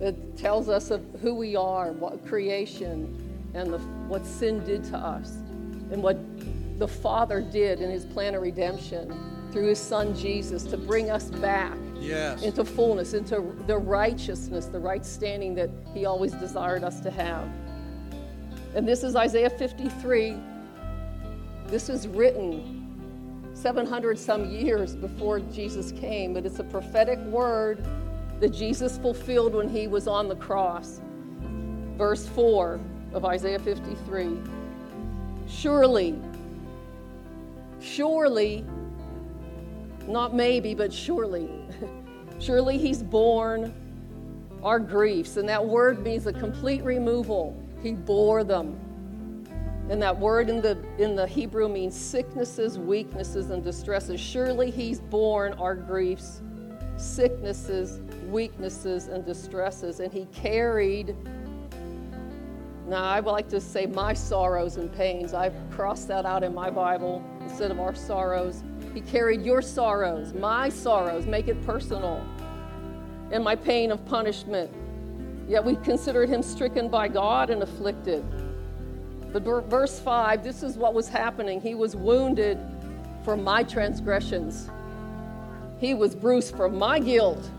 It 0.00 0.38
tells 0.38 0.70
us 0.70 0.90
of 0.90 1.04
who 1.20 1.34
we 1.34 1.54
are, 1.54 1.92
what 1.92 2.26
creation, 2.26 3.14
and 3.52 3.74
the, 3.74 3.78
what 4.08 4.24
sin 4.24 4.64
did 4.64 4.82
to 4.84 4.96
us, 4.96 5.32
and 5.92 6.02
what 6.02 6.16
the 6.78 6.88
Father 6.88 7.42
did 7.42 7.82
in 7.82 7.90
His 7.90 8.06
plan 8.06 8.34
of 8.34 8.40
redemption 8.40 9.14
through 9.52 9.66
His 9.66 9.78
Son 9.78 10.16
Jesus 10.16 10.62
to 10.62 10.78
bring 10.78 11.10
us 11.10 11.24
back 11.28 11.76
Yes. 12.04 12.42
into 12.42 12.64
fullness, 12.64 13.14
into 13.14 13.54
the 13.66 13.76
righteousness, 13.76 14.66
the 14.66 14.78
right 14.78 15.04
standing 15.04 15.54
that 15.54 15.70
He 15.92 16.04
always 16.04 16.32
desired 16.32 16.84
us 16.84 17.00
to 17.00 17.10
have. 17.10 17.48
And 18.74 18.86
this 18.86 19.02
is 19.02 19.14
Isaiah 19.16 19.50
53. 19.50 20.36
This 21.68 21.88
was 21.88 22.08
written 22.08 23.50
700 23.54 24.18
some 24.18 24.50
years 24.50 24.96
before 24.96 25.40
Jesus 25.40 25.92
came, 25.92 26.34
but 26.34 26.44
it's 26.44 26.58
a 26.58 26.64
prophetic 26.64 27.18
word 27.20 27.84
that 28.40 28.50
Jesus 28.50 28.98
fulfilled 28.98 29.54
when 29.54 29.68
he 29.68 29.86
was 29.86 30.06
on 30.08 30.28
the 30.28 30.36
cross. 30.36 31.00
Verse 31.96 32.26
4 32.26 32.80
of 33.12 33.24
Isaiah 33.24 33.58
53 33.58 34.38
Surely, 35.46 36.18
surely, 37.80 38.64
not 40.06 40.34
maybe, 40.34 40.74
but 40.74 40.92
surely, 40.92 41.48
surely 42.38 42.78
he's 42.78 43.02
borne 43.02 43.72
our 44.62 44.78
griefs. 44.78 45.36
And 45.36 45.48
that 45.48 45.64
word 45.64 46.02
means 46.02 46.26
a 46.26 46.32
complete 46.32 46.82
removal. 46.82 47.56
He 47.82 47.92
bore 47.92 48.44
them. 48.44 48.80
And 49.90 50.02
that 50.02 50.18
word 50.18 50.48
in 50.48 50.62
the, 50.62 50.78
in 50.98 51.14
the 51.14 51.26
Hebrew 51.26 51.68
means 51.68 51.94
sicknesses, 51.94 52.78
weaknesses, 52.78 53.50
and 53.50 53.62
distresses. 53.62 54.18
Surely 54.18 54.70
he's 54.70 55.00
borne 55.00 55.52
our 55.54 55.74
griefs, 55.74 56.40
sicknesses, 56.96 58.00
weaknesses, 58.28 59.08
and 59.08 59.26
distresses. 59.26 60.00
And 60.00 60.10
he 60.10 60.24
carried, 60.26 61.14
now 62.86 63.04
I 63.04 63.20
would 63.20 63.30
like 63.30 63.48
to 63.50 63.60
say 63.60 63.84
my 63.84 64.14
sorrows 64.14 64.78
and 64.78 64.90
pains. 64.90 65.34
I've 65.34 65.54
crossed 65.70 66.08
that 66.08 66.24
out 66.24 66.42
in 66.42 66.54
my 66.54 66.70
Bible 66.70 67.22
instead 67.42 67.70
of 67.70 67.78
our 67.78 67.94
sorrows. 67.94 68.62
He 68.94 69.00
carried 69.00 69.42
your 69.42 69.60
sorrows, 69.60 70.32
my 70.32 70.68
sorrows, 70.68 71.26
make 71.26 71.48
it 71.48 71.60
personal, 71.66 72.24
and 73.32 73.42
my 73.42 73.56
pain 73.56 73.90
of 73.90 74.04
punishment. 74.06 74.70
Yet 75.48 75.64
we 75.64 75.74
considered 75.76 76.28
him 76.28 76.42
stricken 76.42 76.88
by 76.88 77.08
God 77.08 77.50
and 77.50 77.62
afflicted. 77.62 78.24
But 79.32 79.42
verse 79.42 79.98
5, 79.98 80.44
this 80.44 80.62
is 80.62 80.76
what 80.76 80.94
was 80.94 81.08
happening. 81.08 81.60
He 81.60 81.74
was 81.74 81.96
wounded 81.96 82.58
for 83.24 83.36
my 83.36 83.64
transgressions, 83.64 84.70
he 85.80 85.92
was 85.92 86.14
bruised 86.14 86.54
for 86.56 86.68
my 86.68 86.98
guilt 86.98 87.50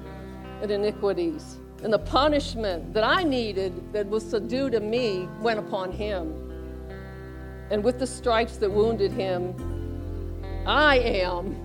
and 0.61 0.71
iniquities. 0.71 1.57
And 1.83 1.91
the 1.91 1.99
punishment 1.99 2.93
that 2.93 3.03
I 3.03 3.23
needed, 3.23 3.91
that 3.93 4.07
was 4.07 4.23
to 4.31 4.39
due 4.39 4.69
to 4.69 4.79
me, 4.79 5.27
went 5.41 5.59
upon 5.59 5.91
him. 5.91 6.33
And 7.69 7.83
with 7.83 7.99
the 7.99 8.07
stripes 8.07 8.57
that 8.57 8.71
wounded 8.71 9.11
him, 9.11 9.74
I 10.65 10.97
am. 10.97 11.55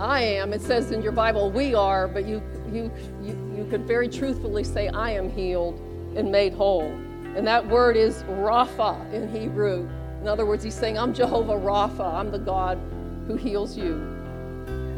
I 0.00 0.22
am. 0.22 0.52
It 0.52 0.62
says 0.62 0.90
in 0.90 1.02
your 1.02 1.12
Bible, 1.12 1.50
we 1.50 1.74
are, 1.74 2.08
but 2.08 2.26
you, 2.26 2.42
you, 2.70 2.90
you, 3.22 3.54
you 3.56 3.66
could 3.70 3.86
very 3.86 4.08
truthfully 4.08 4.64
say, 4.64 4.88
I 4.88 5.10
am 5.10 5.30
healed 5.30 5.78
and 6.16 6.30
made 6.30 6.52
whole. 6.52 6.90
And 7.36 7.46
that 7.46 7.66
word 7.66 7.96
is 7.96 8.22
Rapha 8.24 9.12
in 9.12 9.28
Hebrew. 9.28 9.88
In 10.20 10.28
other 10.28 10.46
words, 10.46 10.64
he's 10.64 10.74
saying, 10.74 10.98
I'm 10.98 11.12
Jehovah 11.12 11.52
Rapha. 11.52 12.14
I'm 12.14 12.30
the 12.30 12.38
God 12.38 12.78
who 13.26 13.36
heals 13.36 13.76
you. 13.76 13.94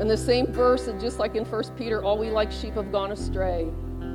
And 0.01 0.09
the 0.09 0.17
same 0.17 0.47
verse, 0.47 0.87
and 0.87 1.01
just 1.01 1.19
like 1.19 1.35
in 1.35 1.45
1 1.45 1.65
Peter, 1.77 2.03
all 2.03 2.19
we 2.19 2.31
like 2.31 2.53
sheep 2.53 2.75
have 2.75 2.93
gone 2.93 3.11
astray. 3.11 3.65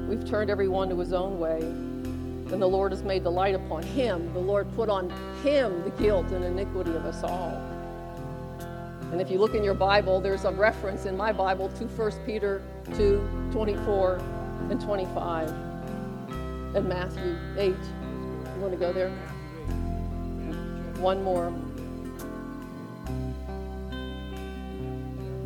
We've 0.07 0.25
turned 0.25 0.49
everyone 0.49 0.89
to 0.89 0.99
his 0.99 1.11
own 1.11 1.39
way. 1.39 1.59
And 1.59 2.61
the 2.61 2.67
Lord 2.67 2.91
has 2.93 3.03
made 3.03 3.23
the 3.23 3.31
light 3.31 3.55
upon 3.55 3.83
him. 3.83 4.31
The 4.33 4.39
Lord 4.39 4.73
put 4.75 4.87
on 4.87 5.09
him 5.43 5.83
the 5.83 5.89
guilt 5.91 6.27
and 6.31 6.45
iniquity 6.45 6.91
of 6.91 7.05
us 7.05 7.23
all. 7.23 7.72
And 9.13 9.21
if 9.21 9.29
you 9.29 9.37
look 9.37 9.53
in 9.53 9.63
your 9.63 9.75
Bible, 9.75 10.19
there's 10.19 10.43
a 10.43 10.51
reference 10.51 11.05
in 11.05 11.15
my 11.15 11.31
Bible 11.31 11.69
to 11.69 11.85
1 11.85 12.11
Peter 12.25 12.63
2 12.95 13.49
24 13.51 14.15
and 14.71 14.81
25 14.81 15.49
and 16.73 16.89
Matthew 16.89 17.37
8. 17.55 17.67
You 17.67 18.59
want 18.59 18.71
to 18.71 18.79
go 18.79 18.91
there? 18.91 19.11
One 20.97 21.23
more. 21.23 21.53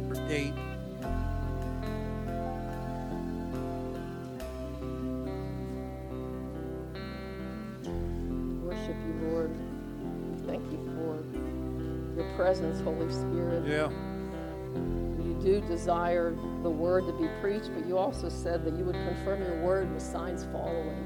Verse 0.08 0.20
8. 0.30 0.54
Worship 8.64 8.96
you, 9.06 9.28
Lord. 9.30 9.52
Thank 10.46 10.64
you 10.72 10.97
presence, 12.42 12.80
Holy 12.82 13.12
Spirit. 13.12 13.68
Yeah. 13.68 13.90
You 15.26 15.38
do 15.42 15.60
desire 15.68 16.32
the 16.64 16.70
word 16.70 17.06
to 17.08 17.14
be 17.14 17.28
preached, 17.42 17.72
but 17.74 17.86
you 17.88 17.98
also 17.98 18.30
said 18.30 18.64
that 18.64 18.78
you 18.78 18.86
would 18.86 18.96
confirm 18.96 19.42
your 19.42 19.60
word 19.64 19.92
with 19.92 20.02
signs 20.04 20.46
following. 20.52 21.04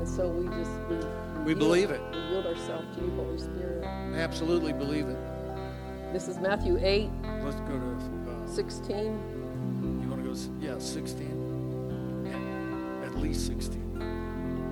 And 0.00 0.08
so 0.08 0.28
we 0.28 0.46
just 0.56 0.70
we, 0.88 0.96
We 1.44 1.48
yield- 1.50 1.58
believe 1.58 1.90
it. 1.90 2.00
We 2.12 2.18
yield 2.30 2.46
ourselves 2.46 2.96
to 2.96 3.04
you, 3.04 3.10
Holy 3.14 3.38
Spirit. 3.38 3.84
Absolutely 3.84 4.72
believe 4.72 5.06
it. 5.08 5.18
This 6.12 6.26
is 6.28 6.38
Matthew 6.38 6.78
8, 6.80 7.10
Let's 7.44 7.56
go 7.60 7.78
to, 7.78 8.32
uh, 8.32 8.46
16. 8.48 8.96
you 10.02 10.08
want 10.08 10.24
to 10.24 10.30
go, 10.30 10.34
yeah, 10.66 10.78
16. 10.78 12.24
Yeah, 12.24 13.06
At 13.06 13.14
least 13.18 13.46
16. 13.46 13.84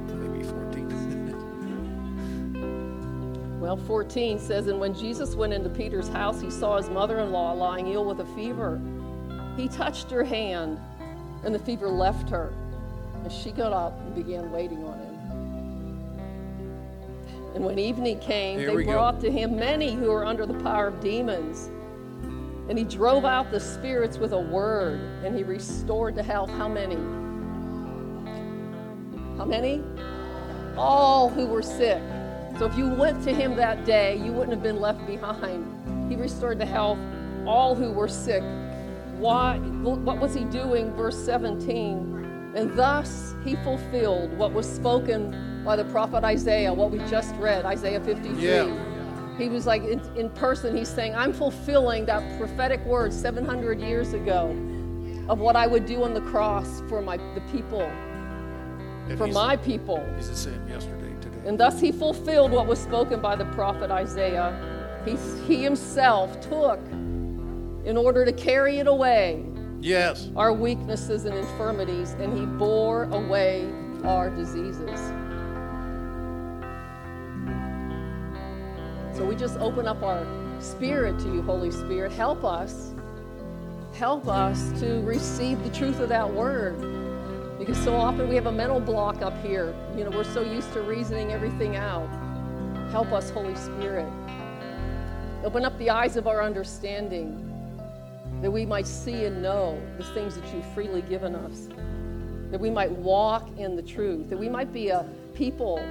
Maybe 0.07 0.43
14. 0.45 0.87
Well, 3.67 3.77
14 3.77 4.39
says, 4.39 4.69
And 4.69 4.79
when 4.79 4.95
Jesus 4.95 5.35
went 5.35 5.53
into 5.53 5.69
Peter's 5.69 6.07
house, 6.07 6.41
he 6.41 6.53
saw 6.53 6.77
his 6.77 6.89
mother 6.89 7.19
in 7.19 7.33
law 7.33 7.51
lying 7.51 7.89
ill 7.89 8.05
with 8.05 8.21
a 8.21 8.27
fever. 8.37 8.81
He 9.57 9.67
touched 9.67 10.09
her 10.13 10.23
hand, 10.23 10.79
and 11.43 11.53
the 11.53 11.59
fever 11.59 11.89
left 11.89 12.31
her. 12.31 12.53
And 13.25 13.33
she 13.33 13.51
got 13.51 13.73
up 13.73 13.99
and 14.03 14.15
began 14.15 14.53
waiting 14.53 14.85
on 14.85 15.01
him. 15.01 15.15
And 17.57 17.65
when 17.65 17.77
evening 17.81 18.21
came, 18.21 18.61
Here 18.61 18.69
they 18.69 18.77
we 18.77 18.85
go. 18.85 18.93
brought 18.93 19.21
to 19.23 19.33
him 19.33 19.57
many 19.57 19.93
who 19.93 20.13
were 20.13 20.25
under 20.25 20.47
the 20.47 20.55
power 20.61 20.87
of 20.87 21.01
demons. 21.01 21.69
And 22.69 22.79
he 22.79 22.85
drove 22.85 23.25
out 23.25 23.51
the 23.51 23.59
spirits 23.59 24.17
with 24.17 24.33
a 24.33 24.41
word, 24.41 25.01
and 25.25 25.37
he 25.37 25.43
restored 25.43 26.15
to 26.15 26.23
health 26.23 26.51
how 26.51 26.69
many? 26.69 26.95
How 29.37 29.45
many? 29.45 29.83
All 30.77 31.29
who 31.29 31.49
were 31.49 31.63
sick. 31.63 32.01
So 32.59 32.65
if 32.65 32.77
you 32.77 32.89
went 32.89 33.23
to 33.25 33.35
him 33.35 33.55
that 33.57 33.85
day, 33.85 34.17
you 34.17 34.33
wouldn't 34.33 34.53
have 34.53 34.63
been 34.63 34.81
left 34.81 35.07
behind. 35.07 36.11
He 36.11 36.17
restored 36.17 36.59
to 36.61 36.67
health 36.67 36.99
all 37.47 37.75
who 37.75 37.93
were 37.93 38.09
sick. 38.09 38.43
Why? 39.19 39.59
What 39.59 40.19
was 40.19 40.35
he 40.35 40.45
doing? 40.45 40.93
Verse 40.95 41.19
17. 41.23 42.53
And 42.57 42.77
thus 42.77 43.35
he 43.45 43.57
fulfilled 43.57 44.33
what 44.39 44.53
was 44.53 44.67
spoken 44.67 45.63
by 45.65 45.77
the 45.77 45.85
prophet 45.87 46.25
Isaiah, 46.25 46.73
what 46.73 46.91
we 46.91 46.99
just 47.11 47.35
read, 47.37 47.67
Isaiah 47.67 48.01
53. 48.01 48.43
Yeah. 48.43 49.37
He 49.37 49.51
was 49.51 49.67
like 49.67 49.83
in, 49.83 50.01
in 50.17 50.31
person, 50.31 50.75
he's 50.75 50.89
saying, 50.89 51.15
I'm 51.15 51.35
fulfilling 51.35 52.07
that 52.07 52.39
prophetic 52.39 52.83
word 52.87 53.13
700 53.13 53.81
years 53.81 54.15
ago 54.15 54.49
of 55.29 55.41
what 55.41 55.57
I 55.57 55.67
would 55.67 55.85
do 55.85 56.05
on 56.05 56.15
the 56.15 56.23
cross 56.23 56.83
for 56.89 57.03
my, 57.03 57.19
the 57.19 57.43
people, 57.53 57.83
And 57.83 59.19
for 59.19 59.27
my 59.27 59.57
people. 59.57 60.03
He's 60.17 60.31
the 60.31 60.37
same 60.37 60.67
yesterday. 60.69 60.96
And 61.47 61.59
thus 61.59 61.81
he 61.81 61.93
fulfilled 61.93 62.51
what 62.51 62.67
was 62.67 62.81
spoken 62.81 63.21
by 63.21 63.37
the 63.37 63.45
prophet 63.47 63.91
Isaiah. 63.91 64.53
He, 65.05 65.17
he 65.47 65.63
himself 65.63 66.41
took, 66.41 66.81
in 67.85 67.97
order 67.97 68.25
to 68.25 68.33
carry 68.33 68.79
it 68.79 68.89
away, 68.89 69.45
Yes. 69.81 70.29
our 70.35 70.53
weaknesses 70.53 71.25
and 71.25 71.37
infirmities, 71.37 72.15
and 72.19 72.37
he 72.37 72.45
bore 72.45 73.05
away 73.05 73.71
our 74.03 74.29
diseases. 74.29 74.99
So 79.17 79.25
we 79.25 79.37
just 79.37 79.57
open 79.59 79.87
up 79.87 80.03
our 80.03 80.27
spirit 80.61 81.19
to 81.21 81.33
you, 81.33 81.43
Holy 81.43 81.71
Spirit. 81.71 82.11
Help 82.11 82.45
us. 82.45 82.93
Help 83.95 84.27
us 84.27 84.79
to 84.81 85.01
receive 85.03 85.63
the 85.63 85.71
truth 85.71 86.01
of 86.01 86.09
that 86.09 86.29
word. 86.31 86.75
Because 87.59 87.79
so 87.79 87.95
often 87.97 88.29
we 88.29 88.35
have 88.35 88.47
a 88.47 88.53
mental 88.53 88.81
block 88.81 89.23
up 89.23 89.37
here. 89.43 89.75
You 89.97 90.05
know, 90.05 90.11
we're 90.11 90.25
so 90.25 90.43
used 90.43 90.73
to 90.75 90.83
reasoning 90.83 91.33
everything 91.33 91.77
out. 91.77 92.09
Help 92.91 93.13
us, 93.13 93.31
Holy 93.31 93.55
Spirit. 93.55 94.11
Open 95.43 95.65
up 95.65 95.77
the 95.79 95.91
eyes 95.91 96.17
of 96.17 96.27
our 96.27 96.43
understanding 96.43 97.43
that 98.43 98.51
we 98.51 98.67
might 98.67 98.87
see 98.87 99.25
and 99.25 99.41
know 99.41 99.81
the 99.97 100.05
things 100.05 100.35
that 100.35 100.55
you've 100.55 100.67
freely 100.75 101.01
given 101.03 101.35
us, 101.35 101.69
that 102.51 102.61
we 102.61 102.69
might 102.69 102.91
walk 102.91 103.49
in 103.59 103.75
the 103.75 103.83
truth, 103.83 104.29
that 104.29 104.39
we 104.39 104.49
might 104.49 104.73
be 104.73 104.89
a 104.89 105.07
people, 105.35 105.83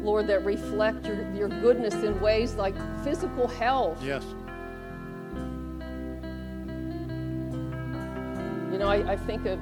Lord, 0.00 0.26
that 0.28 0.44
reflect 0.44 1.06
your, 1.06 1.30
your 1.34 1.48
goodness 1.48 1.94
in 1.94 2.18
ways 2.20 2.54
like 2.54 2.74
physical 3.04 3.46
health. 3.46 4.02
Yes. 4.02 4.24
You 8.72 8.78
know, 8.78 8.88
I, 8.88 9.12
I 9.12 9.16
think 9.16 9.44
of 9.44 9.58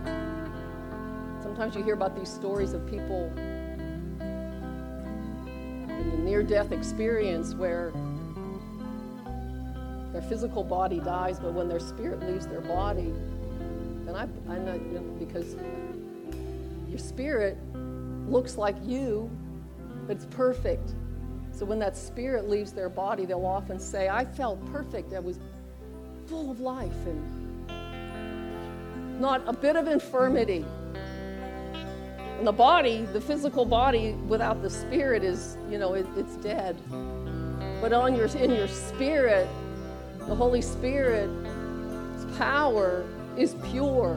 sometimes 1.61 1.77
you 1.77 1.85
hear 1.85 1.93
about 1.93 2.17
these 2.17 2.33
stories 2.33 2.73
of 2.73 2.87
people 2.87 3.31
in 5.91 6.11
the 6.11 6.17
near 6.17 6.43
death 6.43 6.73
experience 6.73 7.53
where 7.55 7.93
their 10.11 10.23
physical 10.23 10.65
body 10.65 11.01
dies, 11.01 11.39
but 11.39 11.53
when 11.53 11.69
their 11.69 11.79
spirit 11.79 12.19
leaves 12.23 12.47
their 12.47 12.63
body, 12.63 13.13
and 14.07 14.17
I, 14.17 14.23
I 14.49 14.57
know 14.57 14.73
you 14.73 14.93
know, 14.93 15.03
because 15.19 15.55
your 16.89 16.99
spirit 16.99 17.59
looks 18.27 18.57
like 18.57 18.77
you, 18.83 19.31
but 20.07 20.17
it's 20.17 20.25
perfect. 20.31 20.95
So 21.53 21.67
when 21.67 21.79
that 21.81 21.95
spirit 21.95 22.49
leaves 22.49 22.73
their 22.73 22.89
body, 22.89 23.27
they'll 23.27 23.45
often 23.45 23.79
say, 23.79 24.09
I 24.09 24.25
felt 24.25 24.65
perfect. 24.73 25.13
I 25.13 25.21
was 25.21 25.39
full 26.27 26.51
of 26.51 26.61
life 26.61 27.07
and 27.07 27.21
not 29.21 29.47
a 29.47 29.53
bit 29.53 29.77
of 29.77 29.89
infirmity. 29.89 30.65
And 32.41 32.47
the 32.47 32.53
body, 32.53 33.03
the 33.13 33.21
physical 33.21 33.67
body 33.67 34.13
without 34.27 34.63
the 34.63 34.71
spirit 34.71 35.23
is, 35.23 35.59
you 35.69 35.77
know, 35.77 35.93
it, 35.93 36.07
it's 36.17 36.37
dead. 36.37 36.75
But 37.83 37.93
on 37.93 38.17
your 38.17 38.29
in 38.29 38.55
your 38.55 38.67
spirit, 38.67 39.47
the 40.21 40.35
Holy 40.35 40.63
Spirit's 40.63 42.39
power 42.39 43.05
is 43.37 43.57
pure 43.71 44.15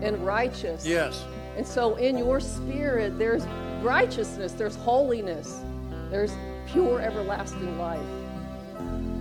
and 0.00 0.24
righteous. 0.24 0.86
Yes. 0.86 1.22
And 1.54 1.66
so 1.66 1.96
in 1.96 2.16
your 2.16 2.40
spirit, 2.40 3.18
there's 3.18 3.44
righteousness, 3.82 4.52
there's 4.52 4.76
holiness, 4.76 5.60
there's 6.10 6.32
pure 6.66 7.02
everlasting 7.02 7.78
life. 7.78 8.00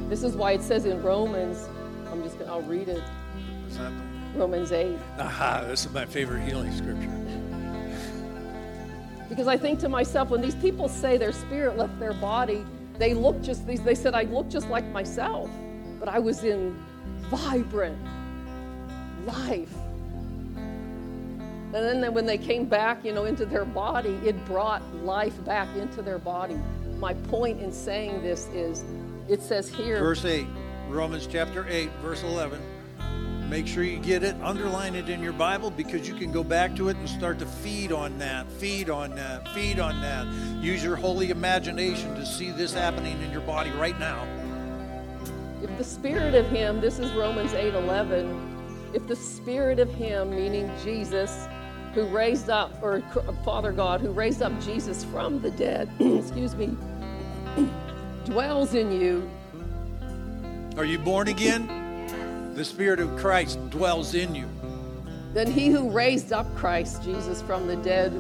This 0.08 0.24
is 0.24 0.38
why 0.38 0.54
it 0.54 0.62
says 0.62 0.86
in 0.86 1.04
Romans, 1.04 1.68
I'm 2.10 2.24
just 2.24 2.40
gonna, 2.40 2.54
I'll 2.54 2.62
read 2.62 2.88
it. 2.88 3.04
Romans 4.34 4.72
8. 4.72 4.98
Aha, 5.20 5.66
this 5.68 5.86
is 5.86 5.92
my 5.92 6.06
favorite 6.06 6.44
healing 6.44 6.72
scripture. 6.72 7.19
Because 9.30 9.48
I 9.48 9.56
think 9.58 9.80
to 9.82 9.90
myself, 9.90 10.32
when 10.32 10.42
these 10.42 10.56
people 10.56 10.90
say 10.90 11.18
their 11.18 11.32
spirit 11.32 11.78
left 11.78 11.98
their 12.00 12.14
body, 12.14 12.66
they 12.98 13.14
look 13.14 13.42
just, 13.42 13.66
they, 13.66 13.78
they 13.78 13.96
said, 13.96 14.16
I 14.16 14.24
look 14.24 14.50
just 14.50 14.68
like 14.70 14.86
myself, 14.88 15.50
but 16.00 16.10
I 16.10 16.20
was 16.20 16.44
in 16.44 16.76
vibrant 17.30 17.98
life. 19.26 19.74
And 21.72 21.76
then 22.04 22.14
when 22.16 22.26
they 22.26 22.40
came 22.40 22.66
back, 22.66 23.06
you 23.06 23.14
know, 23.14 23.26
into 23.26 23.46
their 23.46 23.66
body, 23.66 24.20
it 24.26 24.44
brought 24.46 24.82
life 24.96 25.44
back 25.46 25.74
into 25.78 26.02
their 26.02 26.18
body. 26.18 26.58
My 26.98 27.14
point 27.14 27.62
in 27.62 27.72
saying 27.72 28.24
this 28.24 28.48
is, 28.48 28.84
it 29.28 29.44
says 29.44 29.70
here, 29.70 30.00
Verse 30.00 30.26
8, 30.26 30.48
Romans 30.90 31.28
chapter 31.28 31.68
8, 31.70 31.92
verse 32.02 32.24
11. 32.24 32.60
Make 33.50 33.66
sure 33.66 33.84
you 33.84 33.98
get 33.98 34.22
it, 34.22 34.36
underline 34.44 34.94
it 34.94 35.10
in 35.10 35.24
your 35.24 35.34
Bible 35.34 35.72
because 35.72 36.08
you 36.08 36.14
can 36.14 36.32
go 36.32 36.44
back 36.44 36.76
to 36.76 36.90
it 36.90 36.98
and 36.98 37.10
start 37.10 37.40
to 37.40 37.48
feed 37.48 37.92
on 37.92 38.20
that, 38.20 38.50
feed 38.52 38.92
on 38.92 39.16
that, 39.16 39.48
feed 39.50 39.80
on 39.80 40.00
that. 40.02 40.28
Use 40.64 40.84
your 40.84 40.96
holy 40.96 41.32
imagination 41.32 42.14
to 42.14 42.24
see 42.28 42.52
this 42.52 42.76
happening 42.76 43.20
in 43.24 43.32
your 43.32 43.42
body 43.42 43.72
right 43.72 44.00
now. 44.00 44.24
If 45.64 45.76
the 45.80 45.84
spirit 45.84 46.36
of 46.36 46.48
him, 46.52 46.80
this 46.80 47.00
is 47.00 47.12
Romans 47.14 47.54
8 47.54 47.74
11, 47.74 48.92
if 48.94 49.08
the 49.08 49.16
spirit 49.16 49.80
of 49.80 49.92
him, 49.96 50.30
meaning 50.30 50.72
Jesus, 50.84 51.48
who 51.96 52.06
raised 52.06 52.52
up, 52.52 52.72
or 52.84 53.02
Father 53.44 53.72
God, 53.72 54.00
who 54.00 54.12
raised 54.12 54.44
up 54.44 54.58
Jesus 54.62 55.04
from 55.06 55.42
the 55.42 55.50
dead, 55.50 55.90
excuse 56.00 56.54
me, 56.54 56.78
dwells 58.26 58.76
in 58.76 58.92
you, 58.92 59.28
Are 60.78 60.86
you 60.86 61.00
born 61.00 61.30
again? 61.30 61.89
The 62.60 62.66
Spirit 62.66 63.00
of 63.00 63.16
Christ 63.16 63.58
dwells 63.70 64.14
in 64.14 64.36
you. 64.36 64.46
then 65.34 65.50
he 65.50 65.70
who 65.70 65.90
raised 65.90 66.34
up 66.34 66.54
Christ 66.58 67.02
Jesus 67.02 67.42
from 67.42 67.68
the 67.68 67.78
dead 67.78 68.12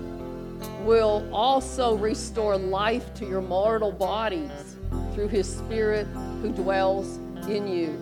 will 0.85 1.27
also 1.33 1.97
restore 1.97 2.55
life 2.55 3.13
to 3.15 3.25
your 3.25 3.41
mortal 3.41 3.91
bodies 3.91 4.77
through 5.13 5.27
his 5.27 5.53
spirit 5.53 6.07
who 6.41 6.53
dwells 6.53 7.17
in 7.49 7.67
you. 7.67 8.01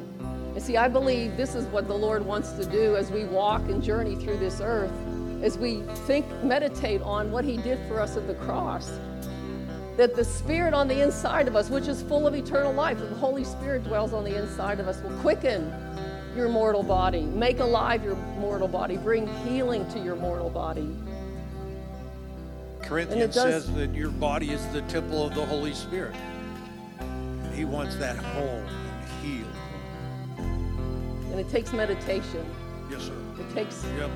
And 0.54 0.62
see, 0.62 0.78
I 0.78 0.88
believe 0.88 1.38
this 1.38 1.56
is 1.56 1.66
what 1.70 1.88
the 1.88 1.96
Lord 1.96 2.24
wants 2.24 2.52
to 2.52 2.66
do 2.66 2.96
as 2.96 3.10
we 3.10 3.26
walk 3.26 3.64
and 3.64 3.82
journey 3.82 4.16
through 4.16 4.38
this 4.38 4.62
earth, 4.62 4.94
as 5.42 5.58
we 5.58 5.82
think, 6.06 6.24
meditate 6.44 7.02
on 7.02 7.32
what 7.32 7.46
he 7.46 7.58
did 7.58 7.80
for 7.88 8.00
us 8.00 8.16
at 8.16 8.28
the 8.28 8.36
cross. 8.36 8.92
That 9.96 10.16
the 10.16 10.24
spirit 10.24 10.76
on 10.76 10.88
the 10.88 11.02
inside 11.02 11.48
of 11.48 11.56
us, 11.56 11.72
which 11.72 11.88
is 11.88 12.04
full 12.04 12.28
of 12.28 12.36
eternal 12.36 12.74
life, 12.74 13.00
the 13.00 13.08
Holy 13.16 13.44
Spirit 13.44 13.86
dwells 13.86 14.14
on 14.14 14.24
the 14.24 14.38
inside 14.38 14.80
of 14.80 14.88
us, 14.88 15.02
will 15.02 15.18
quicken 15.22 15.74
your 16.38 16.48
mortal 16.50 16.84
body, 16.84 17.24
make 17.24 17.60
alive 17.60 18.04
your 18.04 18.16
mortal 18.40 18.68
body, 18.68 18.96
bring 18.96 19.28
healing 19.44 19.88
to 19.90 20.00
your 20.00 20.16
mortal 20.16 20.50
body. 20.50 20.96
Corinthians 22.84 23.34
does- 23.36 23.66
says 23.66 23.74
that 23.74 23.94
your 23.94 24.12
body 24.12 24.52
is 24.52 24.66
the 24.68 24.82
temple 24.84 25.26
of 25.26 25.34
the 25.34 25.46
Holy 25.46 25.74
Spirit. 25.74 26.16
He 27.54 27.66
wants 27.66 27.96
that 27.98 28.16
whole 28.18 28.44
and 28.44 29.24
healed. 29.24 29.52
And 31.32 31.40
it 31.40 31.50
takes 31.50 31.74
meditation, 31.74 32.46
Yes, 32.90 33.02
sir. 33.02 33.14
it 33.40 33.54
takes 33.54 33.84
Yep. 33.98 34.12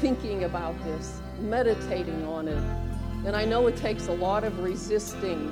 thinking 0.00 0.44
about 0.44 0.74
this, 0.84 1.20
meditating 1.40 2.24
on 2.26 2.46
it. 2.46 2.62
And 3.26 3.34
I 3.34 3.46
know 3.46 3.66
it 3.68 3.76
takes 3.76 4.08
a 4.08 4.12
lot 4.12 4.44
of 4.44 4.62
resisting 4.62 5.48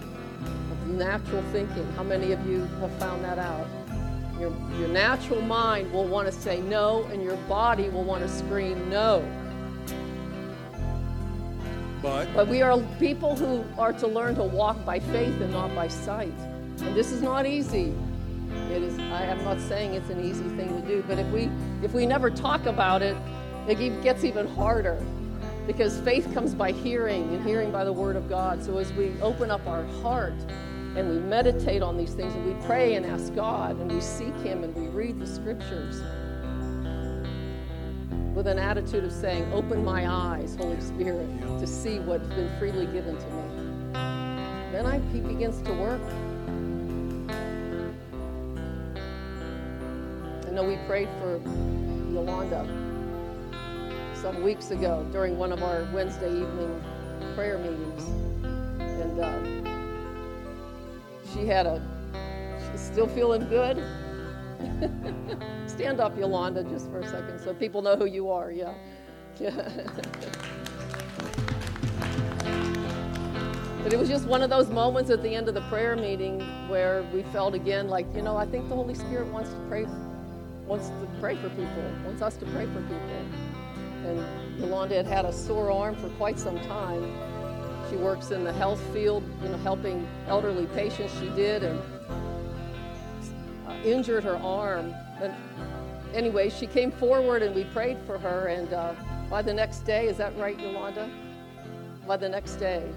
of 0.47 0.89
natural 0.89 1.43
thinking. 1.53 1.91
How 1.97 2.03
many 2.03 2.33
of 2.33 2.47
you 2.47 2.69
have 2.81 2.93
found 2.93 3.25
that 3.25 3.39
out? 3.39 3.67
Your, 4.43 4.53
your 4.77 4.89
natural 4.89 5.41
mind 5.41 5.93
will 5.93 6.09
want 6.09 6.27
to 6.27 6.33
say 6.33 6.61
no, 6.63 7.05
and 7.13 7.23
your 7.23 7.37
body 7.47 7.89
will 7.91 8.03
want 8.03 8.25
to 8.25 8.29
scream 8.29 8.91
no. 8.91 9.25
But 12.03 12.27
But 12.35 12.49
we 12.49 12.61
are 12.61 12.77
people 12.99 13.37
who 13.37 13.65
are 13.79 13.93
to 13.93 14.09
learn 14.09 14.35
to 14.35 14.43
walk 14.43 14.85
by 14.85 14.99
faith 14.99 15.41
and 15.41 15.53
not 15.53 15.73
by 15.77 15.87
sight. 15.87 16.35
And 16.81 16.93
this 16.97 17.13
is 17.13 17.23
not 17.23 17.47
easy. 17.47 17.95
It 18.73 18.83
is 18.83 18.99
I 18.99 19.23
am 19.27 19.45
not 19.45 19.61
saying 19.61 19.95
it's 19.95 20.11
an 20.11 20.21
easy 20.21 20.49
thing 20.57 20.83
to 20.83 20.89
do, 20.89 21.05
but 21.07 21.21
if 21.21 21.27
we 21.29 21.49
if 21.81 21.93
we 21.93 22.05
never 22.05 22.29
talk 22.29 22.67
about 22.67 23.01
it, 23.01 23.17
it 23.69 24.03
gets 24.03 24.25
even 24.25 24.49
harder. 24.49 25.01
Because 25.69 26.01
faith 26.01 26.35
comes 26.35 26.53
by 26.53 26.73
hearing 26.73 27.33
and 27.33 27.47
hearing 27.47 27.71
by 27.71 27.85
the 27.85 27.93
word 27.93 28.17
of 28.17 28.29
God. 28.29 28.61
So 28.65 28.79
as 28.79 28.93
we 28.95 29.13
open 29.21 29.53
up 29.53 29.65
our 29.69 29.85
heart 30.03 30.35
and 30.97 31.09
we 31.09 31.19
meditate 31.19 31.83
on 31.83 31.97
these 31.97 32.13
things 32.13 32.35
and 32.35 32.45
we 32.47 32.67
pray 32.67 32.95
and 32.95 33.07
ask 33.07 33.35
God 33.35 33.79
and 33.81 33.91
we 33.91 34.01
seek 34.01 34.35
him 34.37 34.63
and 34.63 34.75
we 34.75 34.89
read 34.89 35.19
the 35.19 35.27
scriptures, 35.27 36.03
with 38.35 38.47
an 38.47 38.59
attitude 38.59 39.05
of 39.05 39.13
saying, 39.13 39.51
Open 39.53 39.85
my 39.85 40.11
eyes, 40.11 40.57
Holy 40.57 40.81
Spirit, 40.81 41.29
to 41.61 41.67
see 41.67 41.99
what's 42.01 42.29
been 42.29 42.51
freely 42.59 42.87
given 42.87 43.17
to 43.17 43.27
me. 43.27 43.43
Then 44.73 44.87
I, 44.87 45.01
he 45.13 45.21
begins 45.21 45.61
to 45.63 45.73
work. 45.75 46.01
I 50.47 50.51
know 50.51 50.65
we 50.65 50.77
prayed 50.87 51.09
for 51.21 51.41
Yolanda 52.13 52.67
some 54.15 54.43
weeks 54.43 54.71
ago 54.71 55.07
during 55.13 55.39
one 55.39 55.53
of 55.53 55.63
our 55.63 55.89
Wednesday 55.93 56.31
evening 56.31 56.83
prayer 57.35 57.59
meetings. 57.59 58.05
And 58.81 59.21
uh, 59.21 59.62
she 61.33 61.47
had 61.47 61.67
a, 61.67 61.83
she's 62.71 62.81
still 62.81 63.07
feeling 63.09 63.49
good. 63.49 63.83
Stand 65.67 66.01
up, 66.01 66.17
Yolanda, 66.19 66.65
just 66.65 66.91
for 66.91 67.01
a 67.01 67.09
second, 67.09 67.41
so 67.41 67.55
people 67.55 67.83
know 67.83 67.97
who 67.97 68.05
you 68.05 68.31
are. 68.31 68.51
Yeah, 68.51 68.75
yeah. 69.41 69.51
but 73.83 73.93
it 73.93 73.99
was 73.99 74.09
just 74.09 74.27
one 74.27 74.43
of 74.43 74.51
those 74.51 74.71
moments 74.71 75.11
at 75.11 75.23
the 75.23 75.35
end 75.35 75.49
of 75.49 75.55
the 75.55 75.63
prayer 75.63 75.97
meeting 75.97 76.41
where 76.69 77.05
we 77.13 77.23
felt 77.25 77.55
again 77.55 77.89
like, 77.89 78.07
you 78.15 78.23
know, 78.23 78.37
I 78.37 78.47
think 78.47 78.69
the 78.69 78.75
Holy 78.75 78.95
Spirit 78.95 79.27
wants 79.29 79.51
to 79.51 79.57
pray, 79.69 79.87
wants 80.67 80.89
to 80.89 81.09
pray 81.21 81.37
for 81.37 81.49
people, 81.51 81.83
wants 82.05 82.23
us 82.23 82.37
to 82.37 82.47
pray 82.47 82.67
for 82.67 82.83
people. 82.83 82.99
And 84.05 84.61
Yolanda 84.61 84.97
had 84.97 85.07
had 85.07 85.25
a 85.25 85.33
sore 85.33 85.71
arm 85.71 85.97
for 85.97 86.09
quite 86.11 86.39
some 86.39 86.59
time. 86.61 87.32
She 87.93 87.99
works 87.99 88.31
in 88.31 88.43
the 88.43 88.53
health 88.55 88.81
field, 88.95 89.23
you 89.43 89.51
know, 89.51 89.59
helping 89.59 90.09
elderly 90.27 90.65
patients. 90.69 91.13
She 91.21 91.29
did, 91.37 91.63
and 91.63 91.79
injured 93.85 94.25
her 94.25 94.37
arm. 94.37 94.95
And 95.21 95.35
anyway, 96.15 96.49
she 96.49 96.67
came 96.67 96.91
forward 96.91 97.43
and 97.43 97.55
we 97.55 97.65
prayed 97.65 97.99
for 98.07 98.17
her. 98.17 98.47
And 98.47 98.73
uh, 98.73 98.95
by 99.29 99.43
the 99.43 99.53
next 99.53 99.81
day, 99.81 100.07
is 100.07 100.17
that 100.17 100.35
right, 100.39 100.59
Yolanda? 100.59 101.11
By 102.07 102.17
the 102.17 102.31
next 102.31 102.55
day, 102.55 102.91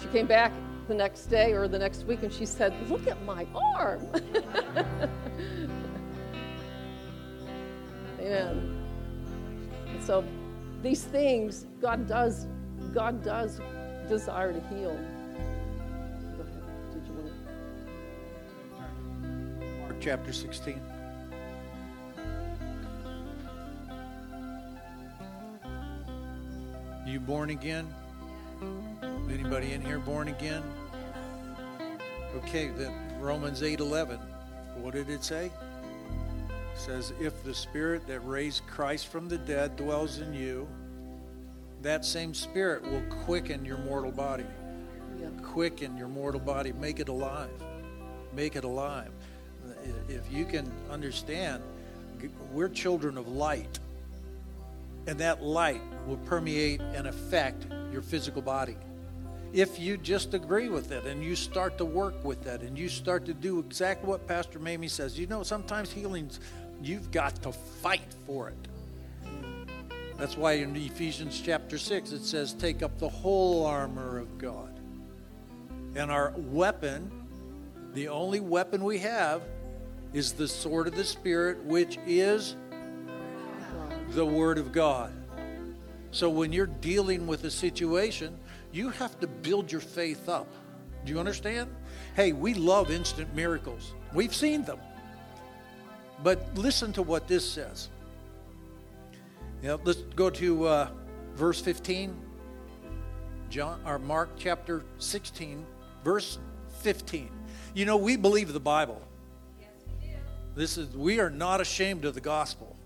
she 0.00 0.08
came 0.08 0.26
back 0.26 0.50
the 0.86 0.94
next 0.94 1.26
day 1.26 1.52
or 1.52 1.68
the 1.68 1.78
next 1.78 2.04
week 2.04 2.22
and 2.22 2.32
she 2.32 2.46
said, 2.46 2.72
Look 2.88 3.06
at 3.06 3.22
my 3.24 3.46
arm. 3.54 4.06
Amen. 8.20 8.74
And 9.88 10.04
so 10.04 10.24
these 10.82 11.02
things, 11.02 11.66
God 11.80 12.06
does, 12.06 12.46
God 12.98 13.22
does 13.22 13.60
desire 14.08 14.52
to 14.52 14.58
heal. 14.74 14.98
Go 16.36 16.42
ahead. 16.42 16.64
Did 16.92 17.06
you 17.06 17.12
want 17.12 17.30
to? 19.60 19.66
Mark 19.82 19.96
chapter 20.00 20.32
16. 20.32 20.80
You 27.06 27.20
born 27.20 27.50
again? 27.50 27.86
Anybody 29.30 29.74
in 29.74 29.80
here 29.80 30.00
born 30.00 30.26
again? 30.26 30.64
Okay, 32.38 32.66
then 32.76 32.92
Romans 33.20 33.62
8:11. 33.62 34.18
What 34.74 34.94
did 34.94 35.08
it 35.08 35.22
say? 35.22 35.46
It 35.46 35.52
says 36.74 37.12
if 37.20 37.44
the 37.44 37.54
spirit 37.54 38.08
that 38.08 38.18
raised 38.26 38.66
Christ 38.66 39.06
from 39.06 39.28
the 39.28 39.38
dead 39.38 39.76
dwells 39.76 40.18
in 40.18 40.34
you, 40.34 40.66
that 41.82 42.04
same 42.04 42.34
spirit 42.34 42.82
will 42.82 43.02
quicken 43.24 43.64
your 43.64 43.78
mortal 43.78 44.10
body. 44.10 44.44
Yeah. 45.20 45.28
Quicken 45.42 45.96
your 45.96 46.08
mortal 46.08 46.40
body, 46.40 46.72
make 46.72 47.00
it 47.00 47.08
alive. 47.08 47.50
Make 48.34 48.56
it 48.56 48.64
alive. 48.64 49.10
If 50.08 50.30
you 50.30 50.44
can 50.44 50.70
understand, 50.90 51.62
we're 52.52 52.68
children 52.68 53.16
of 53.16 53.28
light. 53.28 53.78
And 55.06 55.18
that 55.20 55.42
light 55.42 55.80
will 56.06 56.18
permeate 56.18 56.80
and 56.80 57.06
affect 57.06 57.66
your 57.92 58.02
physical 58.02 58.42
body. 58.42 58.76
If 59.52 59.78
you 59.78 59.96
just 59.96 60.34
agree 60.34 60.68
with 60.68 60.92
it 60.92 61.04
and 61.04 61.24
you 61.24 61.34
start 61.34 61.78
to 61.78 61.84
work 61.84 62.22
with 62.22 62.46
it 62.46 62.60
and 62.60 62.78
you 62.78 62.88
start 62.88 63.24
to 63.24 63.34
do 63.34 63.60
exactly 63.60 64.08
what 64.08 64.26
Pastor 64.26 64.58
Mamie 64.58 64.88
says, 64.88 65.18
you 65.18 65.26
know, 65.26 65.42
sometimes 65.42 65.90
healings, 65.90 66.40
you've 66.82 67.10
got 67.10 67.42
to 67.42 67.52
fight 67.52 68.14
for 68.26 68.50
it. 68.50 68.68
That's 70.18 70.36
why 70.36 70.54
in 70.54 70.74
Ephesians 70.74 71.40
chapter 71.40 71.78
6 71.78 72.10
it 72.10 72.24
says, 72.24 72.52
Take 72.52 72.82
up 72.82 72.98
the 72.98 73.08
whole 73.08 73.64
armor 73.64 74.18
of 74.18 74.36
God. 74.36 74.80
And 75.94 76.10
our 76.10 76.34
weapon, 76.36 77.08
the 77.94 78.08
only 78.08 78.40
weapon 78.40 78.82
we 78.82 78.98
have, 78.98 79.42
is 80.12 80.32
the 80.32 80.48
sword 80.48 80.88
of 80.88 80.96
the 80.96 81.04
Spirit, 81.04 81.62
which 81.64 81.98
is 82.04 82.56
the 84.10 84.26
Word 84.26 84.58
of 84.58 84.72
God. 84.72 85.12
So 86.10 86.28
when 86.28 86.52
you're 86.52 86.66
dealing 86.66 87.28
with 87.28 87.44
a 87.44 87.50
situation, 87.50 88.36
you 88.72 88.90
have 88.90 89.20
to 89.20 89.28
build 89.28 89.70
your 89.70 89.80
faith 89.80 90.28
up. 90.28 90.48
Do 91.04 91.12
you 91.12 91.20
understand? 91.20 91.70
Hey, 92.16 92.32
we 92.32 92.54
love 92.54 92.90
instant 92.90 93.32
miracles, 93.36 93.94
we've 94.12 94.34
seen 94.34 94.64
them. 94.64 94.80
But 96.24 96.56
listen 96.56 96.92
to 96.94 97.02
what 97.02 97.28
this 97.28 97.48
says. 97.48 97.90
Yeah, 99.62 99.76
let's 99.82 100.02
go 100.14 100.30
to 100.30 100.66
uh, 100.66 100.88
verse 101.34 101.60
15. 101.60 102.14
John 103.50 103.80
or 103.86 103.98
Mark 103.98 104.30
chapter 104.38 104.84
16, 104.98 105.64
verse 106.04 106.38
15. 106.80 107.30
You 107.74 107.86
know, 107.86 107.96
we 107.96 108.16
believe 108.16 108.52
the 108.52 108.60
Bible. 108.60 109.02
Yes, 109.58 109.68
we 109.86 110.08
do. 110.08 110.14
This 110.54 110.76
is 110.76 110.94
we 110.94 111.18
are 111.18 111.30
not 111.30 111.60
ashamed 111.60 112.04
of 112.04 112.14
the 112.14 112.20
gospel. 112.20 112.76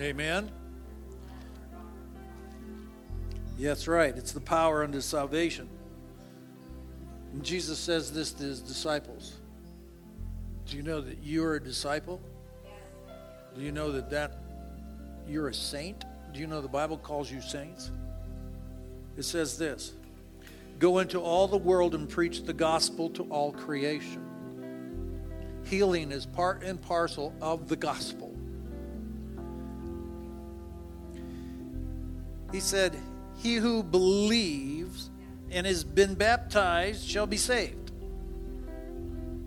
Amen. 0.00 0.50
That's 3.58 3.86
right. 3.86 4.16
It's 4.16 4.32
the 4.32 4.40
power 4.40 4.82
unto 4.82 5.00
salvation. 5.00 5.68
And 7.32 7.44
Jesus 7.44 7.78
says 7.78 8.12
this 8.12 8.32
to 8.32 8.42
his 8.42 8.60
disciples. 8.60 9.34
Do 10.66 10.76
you 10.76 10.82
know 10.82 11.00
that 11.00 11.18
you're 11.22 11.56
a 11.56 11.62
disciple? 11.62 12.20
Do 13.54 13.60
you 13.60 13.72
know 13.72 13.92
that 13.92 14.10
that 14.10 14.49
you're 15.28 15.48
a 15.48 15.54
saint? 15.54 16.04
Do 16.32 16.40
you 16.40 16.46
know 16.46 16.60
the 16.60 16.68
Bible 16.68 16.96
calls 16.96 17.30
you 17.30 17.40
saints? 17.40 17.90
It 19.16 19.24
says 19.24 19.58
this 19.58 19.92
Go 20.78 20.98
into 20.98 21.20
all 21.20 21.46
the 21.46 21.58
world 21.58 21.94
and 21.94 22.08
preach 22.08 22.44
the 22.44 22.52
gospel 22.52 23.10
to 23.10 23.24
all 23.24 23.52
creation. 23.52 24.26
Healing 25.64 26.10
is 26.10 26.26
part 26.26 26.62
and 26.62 26.80
parcel 26.80 27.34
of 27.40 27.68
the 27.68 27.76
gospel. 27.76 28.34
He 32.50 32.60
said, 32.60 32.96
He 33.36 33.56
who 33.56 33.82
believes 33.82 35.10
and 35.50 35.66
has 35.66 35.84
been 35.84 36.14
baptized 36.14 37.08
shall 37.08 37.26
be 37.26 37.36
saved. 37.36 37.92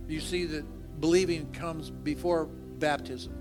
You 0.07 0.19
see 0.19 0.45
that 0.45 0.65
believing 1.01 1.51
comes 1.51 1.89
before 1.89 2.45
baptism. 2.45 3.33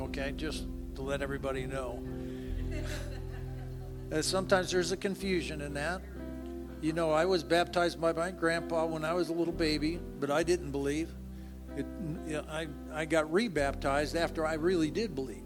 Okay, 0.00 0.32
just 0.36 0.64
to 1.02 1.08
let 1.08 1.22
everybody 1.22 1.66
know. 1.66 2.02
Uh, 4.12 4.22
sometimes 4.22 4.70
there's 4.70 4.92
a 4.92 4.96
confusion 4.96 5.60
in 5.60 5.74
that. 5.74 6.00
You 6.80 6.92
know, 6.92 7.10
I 7.10 7.24
was 7.24 7.42
baptized 7.42 8.00
by 8.00 8.12
my 8.12 8.30
grandpa 8.30 8.86
when 8.86 9.04
I 9.04 9.12
was 9.12 9.28
a 9.28 9.32
little 9.32 9.52
baby, 9.52 10.00
but 10.20 10.30
I 10.30 10.42
didn't 10.42 10.70
believe. 10.70 11.08
It, 11.76 11.86
you 12.26 12.34
know, 12.34 12.44
I, 12.50 12.66
I 12.92 13.04
got 13.04 13.32
rebaptized 13.32 14.16
after 14.16 14.46
I 14.46 14.54
really 14.54 14.90
did 14.90 15.14
believe. 15.14 15.44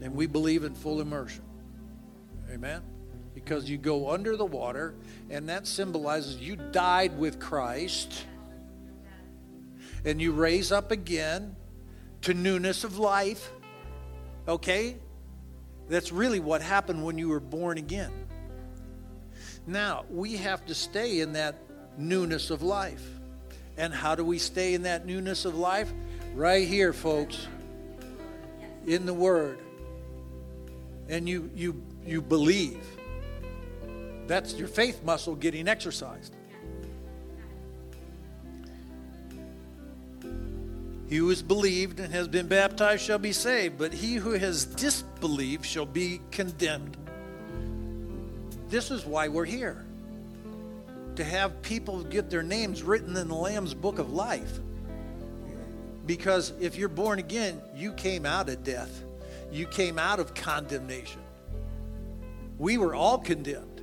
And 0.00 0.14
we 0.14 0.26
believe 0.26 0.64
in 0.64 0.74
full 0.74 1.00
immersion. 1.00 1.42
Amen? 2.50 2.82
Because 3.34 3.68
you 3.68 3.76
go 3.76 4.10
under 4.10 4.36
the 4.36 4.46
water, 4.46 4.94
and 5.30 5.48
that 5.48 5.66
symbolizes 5.66 6.36
you 6.36 6.56
died 6.56 7.18
with 7.18 7.40
Christ, 7.40 8.24
and 10.04 10.22
you 10.22 10.32
raise 10.32 10.70
up 10.70 10.90
again 10.90 11.56
to 12.22 12.34
newness 12.34 12.84
of 12.84 12.98
life. 12.98 13.50
Okay? 14.48 14.96
That's 15.88 16.10
really 16.10 16.40
what 16.40 16.62
happened 16.62 17.04
when 17.04 17.18
you 17.18 17.28
were 17.28 17.40
born 17.40 17.78
again. 17.78 18.12
Now, 19.66 20.06
we 20.10 20.36
have 20.36 20.64
to 20.66 20.74
stay 20.74 21.20
in 21.20 21.34
that 21.34 21.56
newness 21.98 22.50
of 22.50 22.62
life. 22.62 23.04
And 23.76 23.92
how 23.92 24.14
do 24.14 24.24
we 24.24 24.38
stay 24.38 24.74
in 24.74 24.82
that 24.82 25.06
newness 25.06 25.44
of 25.44 25.56
life? 25.56 25.92
Right 26.34 26.66
here, 26.66 26.92
folks. 26.92 27.46
In 28.86 29.06
the 29.06 29.14
Word. 29.14 29.60
And 31.08 31.28
you 31.28 31.50
you 31.54 31.82
you 32.04 32.20
believe. 32.20 32.84
That's 34.26 34.54
your 34.54 34.68
faith 34.68 35.02
muscle 35.04 35.34
getting 35.34 35.68
exercised. 35.68 36.34
He 41.08 41.16
who 41.16 41.30
has 41.30 41.42
believed 41.42 42.00
and 42.00 42.12
has 42.12 42.28
been 42.28 42.48
baptized 42.48 43.02
shall 43.02 43.18
be 43.18 43.32
saved, 43.32 43.78
but 43.78 43.94
he 43.94 44.16
who 44.16 44.32
has 44.32 44.66
disbelieved 44.66 45.64
shall 45.64 45.86
be 45.86 46.20
condemned. 46.30 46.96
This 48.68 48.90
is 48.90 49.06
why 49.06 49.28
we're 49.28 49.46
here 49.46 49.84
to 51.16 51.24
have 51.24 51.62
people 51.62 52.04
get 52.04 52.28
their 52.28 52.42
names 52.42 52.82
written 52.82 53.16
in 53.16 53.28
the 53.28 53.34
Lamb's 53.34 53.72
book 53.72 53.98
of 53.98 54.12
life. 54.12 54.58
Because 56.04 56.52
if 56.60 56.76
you're 56.76 56.88
born 56.88 57.18
again, 57.18 57.60
you 57.74 57.92
came 57.92 58.26
out 58.26 58.50
of 58.50 58.62
death, 58.62 59.02
you 59.50 59.66
came 59.66 59.98
out 59.98 60.20
of 60.20 60.34
condemnation. 60.34 61.20
We 62.58 62.76
were 62.76 62.94
all 62.94 63.18
condemned, 63.18 63.82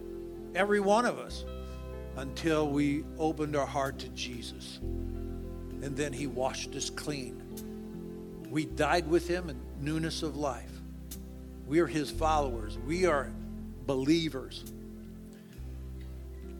every 0.53 0.80
one 0.80 1.05
of 1.05 1.17
us, 1.17 1.43
until 2.17 2.69
we 2.69 3.03
opened 3.17 3.55
our 3.55 3.65
heart 3.65 3.97
to 3.99 4.09
Jesus 4.09 4.80
and 5.86 5.95
then 5.95 6.11
he 6.11 6.25
washed 6.25 6.75
us 6.75 6.89
clean. 6.89 7.39
We 8.49 8.65
died 8.65 9.07
with 9.07 9.27
him 9.27 9.51
in 9.51 9.61
newness 9.79 10.23
of 10.23 10.36
life. 10.36 10.71
We 11.67 11.79
are 11.79 11.86
his 11.86 12.09
followers. 12.09 12.75
We 12.88 13.05
are 13.05 13.31
believers. 13.86 14.65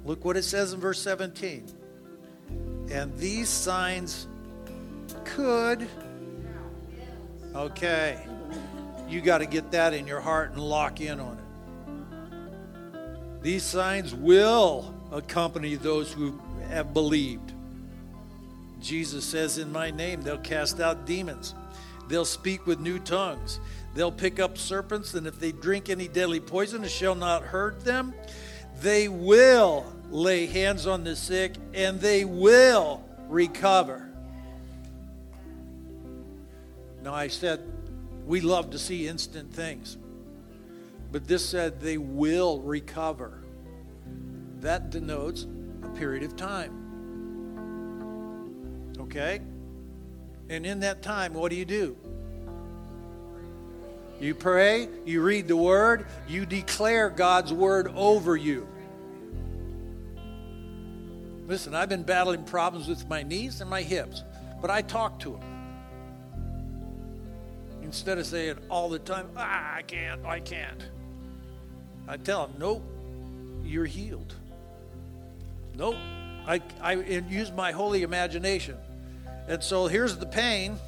Look 0.06 0.24
what 0.24 0.38
it 0.38 0.44
says 0.44 0.74
in 0.74 0.80
verse 0.80 1.02
17. 1.02 1.66
And 2.92 3.18
these 3.18 3.50
signs 3.50 4.28
could. 5.24 5.88
Okay. 7.56 8.24
You 9.10 9.22
got 9.22 9.40
to 9.40 9.48
get 9.48 9.72
that 9.72 9.96
in 9.96 10.06
your 10.06 10.22
heart 10.22 10.52
and 10.52 10.60
lock 10.60 11.02
in 11.02 11.20
on 11.20 11.40
it. 11.40 13.42
These 13.42 13.64
signs 13.64 14.14
will 14.14 14.94
accompany 15.12 15.74
those 15.74 16.14
who 16.14 16.40
have 16.70 16.94
believed. 16.94 17.55
Jesus 18.86 19.26
says, 19.26 19.58
In 19.58 19.72
my 19.72 19.90
name, 19.90 20.22
they'll 20.22 20.38
cast 20.38 20.80
out 20.80 21.08
demons. 21.08 21.56
They'll 22.08 22.24
speak 22.24 22.68
with 22.68 22.80
new 22.80 23.00
tongues. 23.00 23.60
They'll 23.96 24.12
pick 24.12 24.40
up 24.40 24.60
serpents, 24.60 25.16
and 25.16 25.26
if 25.26 25.40
they 25.40 25.52
drink 25.52 25.90
any 25.90 26.08
deadly 26.08 26.40
poison, 26.40 26.84
it 26.84 26.92
shall 26.92 27.16
not 27.16 27.42
hurt 27.42 27.84
them. 27.84 28.14
They 28.82 29.08
will 29.08 29.92
lay 30.12 30.46
hands 30.46 30.86
on 30.86 31.04
the 31.04 31.16
sick, 31.16 31.56
and 31.74 32.00
they 32.00 32.26
will 32.26 33.04
recover. 33.28 34.08
Now, 37.02 37.16
I 37.16 37.28
said 37.28 37.62
we 38.28 38.40
love 38.40 38.70
to 38.72 38.80
see 38.80 39.08
instant 39.08 39.52
things, 39.52 39.98
but 41.12 41.28
this 41.28 41.44
said 41.44 41.82
they 41.82 41.98
will 41.98 42.60
recover. 42.60 43.42
That 44.60 44.92
denotes 44.92 45.48
a 45.84 45.90
period 45.90 46.22
of 46.22 46.36
time. 46.36 46.85
Okay? 49.06 49.40
And 50.50 50.66
in 50.66 50.82
that 50.82 51.02
time, 51.02 51.34
what 51.34 51.50
do 51.50 51.56
you 51.56 51.66
do? 51.66 51.96
You 54.20 54.34
pray, 54.34 54.88
you 55.06 55.22
read 55.22 55.48
the 55.48 55.58
word, 55.58 56.06
you 56.28 56.46
declare 56.46 57.10
God's 57.10 57.52
word 57.52 57.92
over 57.96 58.36
you. 58.36 58.68
Listen, 61.48 61.76
I've 61.76 61.90
been 61.90 62.04
battling 62.04 62.44
problems 62.44 62.88
with 62.88 63.08
my 63.08 63.24
knees 63.24 63.62
and 63.62 63.70
my 63.70 63.82
hips, 63.82 64.24
but 64.62 64.72
I 64.72 64.82
talk 64.82 65.20
to 65.20 65.32
them. 65.32 65.42
Instead 67.84 68.18
of 68.18 68.26
saying 68.26 68.58
all 68.70 68.90
the 68.90 69.00
time, 69.00 69.30
ah, 69.38 69.76
I 69.76 69.82
can't, 69.84 70.26
I 70.26 70.40
can't. 70.40 70.82
I 72.08 72.18
tell 72.18 72.48
them, 72.48 72.56
nope, 72.58 72.84
you're 73.64 73.86
healed. 73.86 74.34
Nope, 75.76 75.96
I, 76.48 76.62
I 76.82 76.94
use 76.94 77.52
my 77.52 77.72
holy 77.72 78.04
imagination. 78.04 78.78
And 79.48 79.64
so 79.64 79.88
here's 79.88 80.18
the 80.18 80.26
pain. 80.26 80.80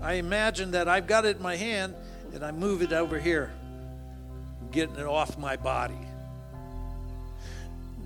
I 0.00 0.14
imagine 0.14 0.72
that 0.72 0.88
I've 0.88 1.06
got 1.06 1.24
it 1.24 1.36
in 1.36 1.42
my 1.42 1.56
hand 1.56 1.94
and 2.32 2.44
I 2.44 2.50
move 2.50 2.82
it 2.82 2.92
over 2.92 3.18
here, 3.18 3.52
getting 4.70 4.96
it 4.96 5.06
off 5.06 5.38
my 5.38 5.56
body. 5.56 5.98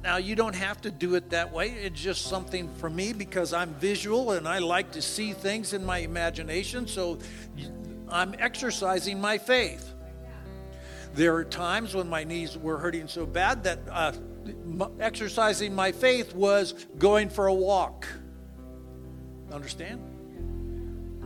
Now, 0.03 0.17
you 0.17 0.35
don't 0.35 0.55
have 0.55 0.81
to 0.83 0.91
do 0.91 1.15
it 1.15 1.31
that 1.31 1.53
way. 1.53 1.71
It's 1.71 2.01
just 2.01 2.27
something 2.27 2.73
for 2.77 2.89
me 2.89 3.13
because 3.13 3.53
I'm 3.53 3.75
visual 3.75 4.33
and 4.33 4.49
I 4.49 4.59
like 4.59 4.93
to 4.93 5.03
see 5.03 5.35
things 5.35 5.75
in 5.75 5.85
my 5.85 5.99
imagination. 5.99 6.87
So 6.87 7.19
I'm 8.09 8.35
exercising 8.39 9.21
my 9.21 9.37
faith. 9.37 9.93
There 11.13 11.35
are 11.37 11.45
times 11.45 11.95
when 11.95 12.09
my 12.09 12.25
knees 12.25 12.57
were 12.57 12.79
hurting 12.79 13.09
so 13.09 13.27
bad 13.27 13.65
that 13.65 13.81
uh, 13.91 14.13
exercising 15.01 15.75
my 15.75 15.93
faith 15.93 16.35
was 16.35 16.73
going 16.99 17.29
for 17.29 17.49
a 17.49 17.55
walk. 17.55 18.07
Understand? 19.53 20.01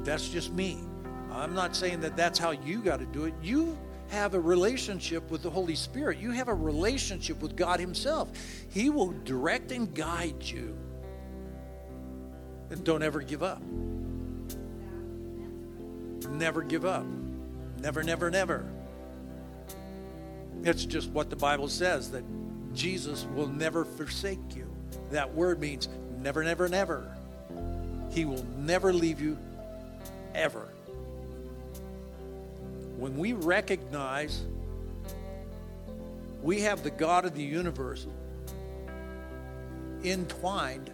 That's 0.05 0.29
just 0.29 0.53
me. 0.53 0.79
I'm 1.31 1.55
not 1.55 1.75
saying 1.75 2.01
that 2.01 2.17
that's 2.17 2.39
how 2.39 2.53
you 2.53 2.81
got 2.81 3.01
to 3.01 3.07
do 3.07 3.25
it. 3.25 3.35
You 3.43 3.77
have 4.09 4.35
a 4.35 4.41
relationship 4.41 5.31
with 5.31 5.43
the 5.43 5.51
Holy 5.51 5.75
Spirit, 5.75 6.19
you 6.19 6.31
have 6.31 6.49
a 6.49 6.55
relationship 6.55 7.41
with 7.41 7.57
God 7.57 7.81
Himself. 7.81 8.31
He 8.71 8.91
will 8.91 9.13
direct 9.25 9.73
and 9.73 9.93
guide 9.95 10.43
you. 10.43 10.77
And 12.71 12.85
don't 12.85 13.03
ever 13.03 13.21
give 13.21 13.43
up. 13.43 13.63
Never 16.31 16.63
give 16.63 16.85
up. 16.85 17.07
Never, 17.81 18.03
never, 18.03 18.31
never. 18.31 18.67
It's 20.63 20.85
just 20.85 21.11
what 21.11 21.29
the 21.29 21.37
Bible 21.37 21.69
says 21.69 22.11
that 22.13 22.25
Jesus 22.73 23.27
will 23.35 23.49
never 23.49 23.85
forsake 23.85 24.57
you. 24.57 24.67
That 25.11 25.33
word 25.35 25.61
means 25.61 25.89
never, 26.19 26.43
never, 26.43 26.69
never. 26.69 27.14
He 28.15 28.25
will 28.25 28.47
never 28.59 28.93
leave 28.93 29.21
you, 29.21 29.37
ever. 30.37 30.69
When 32.97 33.19
we 33.19 33.33
recognize 33.33 34.45
we 36.41 36.61
have 36.61 36.85
the 36.85 36.91
God 36.91 37.25
of 37.25 37.35
the 37.35 37.43
universe 37.43 38.07
entwined 40.05 40.93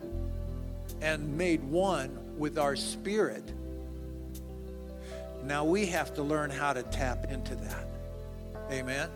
and 1.03 1.37
made 1.37 1.63
one 1.63 2.39
with 2.39 2.57
our 2.57 2.75
spirit, 2.75 3.45
now 5.45 5.65
we 5.65 5.85
have 5.87 6.15
to 6.15 6.23
learn 6.23 6.49
how 6.49 6.73
to 6.73 6.83
tap 6.85 7.31
into 7.31 7.55
that. 7.55 7.87
Amen. 8.71 9.11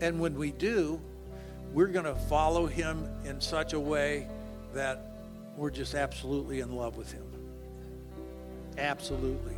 And 0.00 0.20
when 0.20 0.36
we 0.36 0.52
do, 0.52 1.00
we're 1.72 1.88
going 1.88 2.04
to 2.04 2.14
follow 2.14 2.66
him 2.66 3.08
in 3.24 3.40
such 3.40 3.72
a 3.72 3.80
way 3.80 4.28
that 4.72 5.07
we're 5.58 5.70
just 5.70 5.94
absolutely 5.94 6.60
in 6.60 6.72
love 6.72 6.96
with 6.96 7.10
him. 7.10 7.24
Absolutely. 8.78 9.56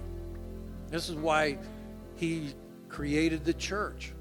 This 0.89 1.11
is 1.11 1.15
why 1.15 1.59
he 2.17 2.55
created 2.89 3.45
the 3.45 3.53
church. 3.53 4.13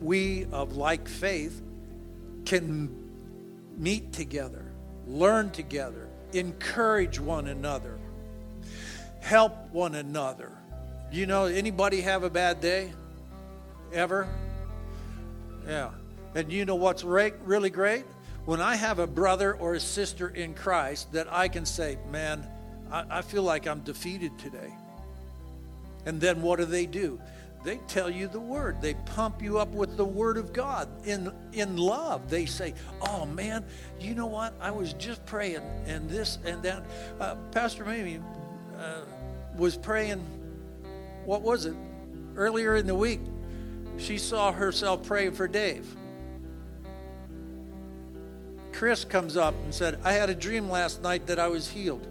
We 0.00 0.46
of 0.52 0.76
like 0.76 1.08
faith 1.08 1.62
can 2.44 2.94
meet 3.78 4.12
together, 4.12 4.64
learn 5.06 5.50
together, 5.50 6.08
encourage 6.32 7.18
one 7.18 7.46
another, 7.46 7.98
help 9.20 9.70
one 9.72 9.94
another. 9.94 10.52
You 11.10 11.26
know, 11.26 11.44
anybody 11.46 12.02
have 12.02 12.24
a 12.24 12.30
bad 12.30 12.60
day? 12.60 12.92
Ever? 13.92 14.28
Yeah. 15.66 15.90
And 16.34 16.52
you 16.52 16.64
know 16.64 16.74
what's 16.74 17.04
really 17.04 17.70
great? 17.70 18.04
When 18.44 18.60
I 18.60 18.74
have 18.74 18.98
a 18.98 19.06
brother 19.06 19.54
or 19.54 19.74
a 19.74 19.80
sister 19.80 20.28
in 20.28 20.54
Christ 20.54 21.12
that 21.12 21.32
I 21.32 21.46
can 21.48 21.64
say, 21.64 21.98
man, 22.10 22.44
I, 22.90 23.18
I 23.18 23.22
feel 23.22 23.44
like 23.44 23.68
I'm 23.68 23.80
defeated 23.80 24.36
today. 24.38 24.72
And 26.06 26.20
then 26.20 26.42
what 26.42 26.58
do 26.58 26.64
they 26.64 26.86
do? 26.86 27.20
They 27.64 27.76
tell 27.86 28.10
you 28.10 28.26
the 28.26 28.40
word. 28.40 28.82
They 28.82 28.94
pump 28.94 29.40
you 29.40 29.58
up 29.58 29.68
with 29.68 29.96
the 29.96 30.04
word 30.04 30.36
of 30.36 30.52
God 30.52 30.88
in 31.06 31.32
in 31.52 31.76
love. 31.76 32.28
They 32.28 32.44
say, 32.44 32.74
"Oh 33.00 33.24
man, 33.24 33.64
you 34.00 34.16
know 34.16 34.26
what? 34.26 34.52
I 34.60 34.72
was 34.72 34.94
just 34.94 35.24
praying, 35.26 35.62
and 35.86 36.10
this 36.10 36.38
and 36.44 36.60
that." 36.64 36.84
Uh, 37.20 37.36
Pastor 37.52 37.84
Mamie 37.84 38.18
uh, 38.76 39.02
was 39.56 39.76
praying. 39.76 40.18
What 41.24 41.42
was 41.42 41.66
it? 41.66 41.76
Earlier 42.34 42.74
in 42.74 42.88
the 42.88 42.96
week, 42.96 43.20
she 43.96 44.18
saw 44.18 44.50
herself 44.50 45.06
praying 45.06 45.32
for 45.32 45.46
Dave. 45.46 45.86
Chris 48.72 49.04
comes 49.04 49.36
up 49.36 49.54
and 49.64 49.74
said, 49.74 49.98
"I 50.02 50.12
had 50.12 50.30
a 50.30 50.34
dream 50.34 50.70
last 50.70 51.02
night 51.02 51.26
that 51.26 51.38
I 51.38 51.48
was 51.48 51.68
healed." 51.68 52.06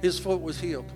his 0.00 0.18
foot 0.18 0.40
was 0.40 0.60
healed. 0.60 0.90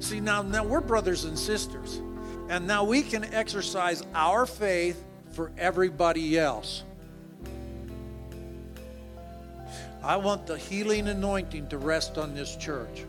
See, 0.00 0.20
now, 0.20 0.42
now 0.42 0.64
we're 0.64 0.80
brothers 0.80 1.24
and 1.24 1.38
sisters. 1.38 2.00
And 2.48 2.66
now 2.66 2.84
we 2.84 3.02
can 3.02 3.24
exercise 3.24 4.02
our 4.14 4.46
faith 4.46 5.02
for 5.30 5.52
everybody 5.58 6.38
else. 6.38 6.84
I 10.02 10.16
want 10.16 10.46
the 10.46 10.56
healing 10.56 11.08
anointing 11.08 11.68
to 11.68 11.78
rest 11.78 12.16
on 12.16 12.34
this 12.34 12.56
church. 12.56 13.04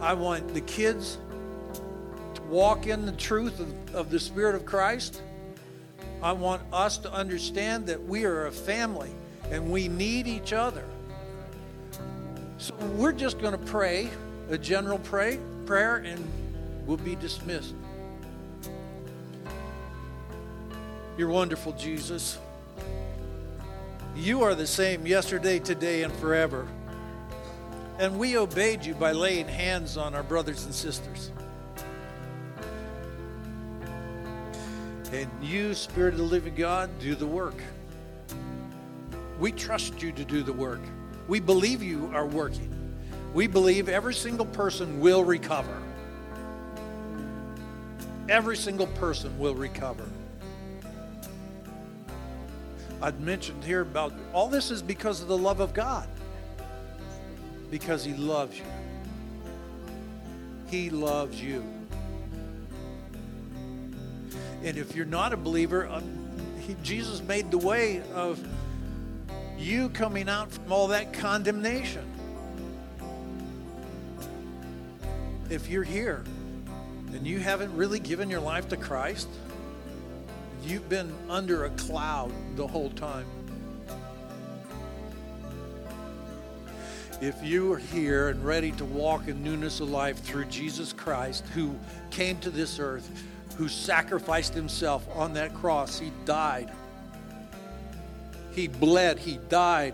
I 0.00 0.14
want 0.14 0.54
the 0.54 0.62
kids 0.62 1.18
to 2.34 2.42
walk 2.42 2.86
in 2.86 3.04
the 3.04 3.12
truth 3.12 3.60
of, 3.60 3.94
of 3.94 4.10
the 4.10 4.18
Spirit 4.18 4.54
of 4.54 4.64
Christ. 4.64 5.22
I 6.22 6.32
want 6.32 6.62
us 6.72 6.98
to 6.98 7.12
understand 7.12 7.86
that 7.86 8.02
we 8.02 8.24
are 8.24 8.46
a 8.46 8.52
family 8.52 9.10
and 9.50 9.70
we 9.70 9.88
need 9.88 10.26
each 10.26 10.52
other. 10.52 10.84
So 12.58 12.74
we're 12.96 13.12
just 13.12 13.40
going 13.40 13.52
to 13.52 13.66
pray 13.66 14.10
a 14.50 14.58
general 14.58 14.98
pray, 14.98 15.38
prayer 15.64 15.96
and 15.96 16.22
we'll 16.86 16.98
be 16.98 17.14
dismissed. 17.16 17.74
You're 21.16 21.28
wonderful, 21.28 21.72
Jesus. 21.72 22.38
You 24.16 24.42
are 24.42 24.54
the 24.54 24.66
same 24.66 25.06
yesterday, 25.06 25.58
today, 25.58 26.02
and 26.02 26.12
forever. 26.14 26.66
And 27.98 28.18
we 28.18 28.36
obeyed 28.36 28.84
you 28.84 28.94
by 28.94 29.12
laying 29.12 29.46
hands 29.46 29.96
on 29.96 30.14
our 30.14 30.22
brothers 30.22 30.64
and 30.64 30.74
sisters. 30.74 31.30
And 35.12 35.28
you, 35.42 35.74
Spirit 35.74 36.14
of 36.14 36.18
the 36.18 36.24
living 36.24 36.54
God, 36.54 36.90
do 37.00 37.14
the 37.14 37.26
work. 37.26 37.60
We 39.40 39.50
trust 39.50 40.02
you 40.02 40.12
to 40.12 40.24
do 40.24 40.42
the 40.42 40.52
work. 40.52 40.80
We 41.26 41.40
believe 41.40 41.82
you 41.82 42.10
are 42.14 42.26
working. 42.26 42.70
We 43.34 43.46
believe 43.46 43.88
every 43.88 44.14
single 44.14 44.46
person 44.46 45.00
will 45.00 45.24
recover. 45.24 45.82
Every 48.28 48.56
single 48.56 48.86
person 48.86 49.36
will 49.38 49.54
recover. 49.54 50.08
I'd 53.02 53.18
mentioned 53.20 53.64
here 53.64 53.80
about 53.80 54.12
all 54.32 54.48
this 54.48 54.70
is 54.70 54.82
because 54.82 55.22
of 55.22 55.28
the 55.28 55.38
love 55.38 55.60
of 55.60 55.72
God. 55.72 56.08
Because 57.70 58.04
He 58.04 58.14
loves 58.14 58.58
you. 58.58 58.64
He 60.68 60.90
loves 60.90 61.42
you. 61.42 61.79
And 64.62 64.76
if 64.76 64.94
you're 64.94 65.06
not 65.06 65.32
a 65.32 65.36
believer, 65.36 65.88
um, 65.88 66.04
he, 66.60 66.76
Jesus 66.82 67.22
made 67.22 67.50
the 67.50 67.58
way 67.58 68.02
of 68.14 68.38
you 69.58 69.88
coming 69.90 70.28
out 70.28 70.50
from 70.52 70.72
all 70.72 70.88
that 70.88 71.12
condemnation. 71.12 72.04
If 75.48 75.68
you're 75.68 75.82
here 75.82 76.22
and 77.12 77.26
you 77.26 77.40
haven't 77.40 77.74
really 77.76 77.98
given 77.98 78.30
your 78.30 78.40
life 78.40 78.68
to 78.68 78.76
Christ, 78.76 79.28
you've 80.64 80.88
been 80.88 81.12
under 81.28 81.64
a 81.64 81.70
cloud 81.70 82.30
the 82.56 82.66
whole 82.66 82.90
time. 82.90 83.26
If 87.20 87.42
you 87.42 87.72
are 87.72 87.78
here 87.78 88.28
and 88.28 88.42
ready 88.42 88.72
to 88.72 88.84
walk 88.84 89.28
in 89.28 89.42
newness 89.42 89.80
of 89.80 89.90
life 89.90 90.18
through 90.18 90.46
Jesus 90.46 90.92
Christ, 90.92 91.46
who 91.48 91.74
came 92.10 92.38
to 92.38 92.50
this 92.50 92.78
earth, 92.78 93.10
who 93.60 93.68
sacrificed 93.68 94.54
himself 94.54 95.06
on 95.14 95.34
that 95.34 95.52
cross, 95.52 95.98
he 95.98 96.10
died. 96.24 96.72
He 98.52 98.68
bled, 98.68 99.18
he 99.18 99.36
died. 99.50 99.92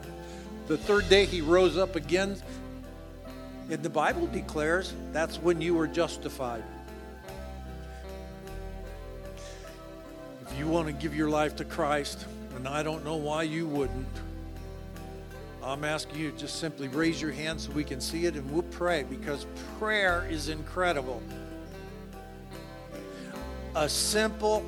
The 0.69 0.79
third 0.79 1.09
day 1.09 1.25
he 1.25 1.41
rose 1.41 1.77
up 1.77 1.97
again. 1.97 2.41
And 3.69 3.83
the 3.83 3.91
Bible 3.91 4.29
declares 4.29 4.95
that's 5.11 5.39
when 5.39 5.61
you 5.61 5.75
were 5.75 5.89
justified. 5.89 6.63
If 10.43 10.57
you 10.57 10.69
want 10.69 10.87
to 10.87 10.93
give 10.93 11.17
your 11.17 11.29
life 11.29 11.57
to 11.57 11.65
Christ, 11.65 12.25
and 12.55 12.69
I 12.69 12.85
don't 12.85 13.05
know 13.05 13.17
why 13.17 13.43
you 13.43 13.67
wouldn't, 13.67 14.07
I'm 15.61 15.83
asking 15.83 16.21
you 16.21 16.31
just 16.39 16.61
simply 16.61 16.87
raise 16.87 17.21
your 17.21 17.33
hand 17.33 17.61
so 17.61 17.73
we 17.73 17.83
can 17.83 18.01
see 18.01 18.27
it 18.27 18.37
and 18.37 18.49
we'll 18.53 18.63
pray 18.63 19.03
because 19.03 19.45
prayer 19.81 20.25
is 20.31 20.51
incredible. 20.51 21.21
A 23.77 23.91
simple, 23.91 24.65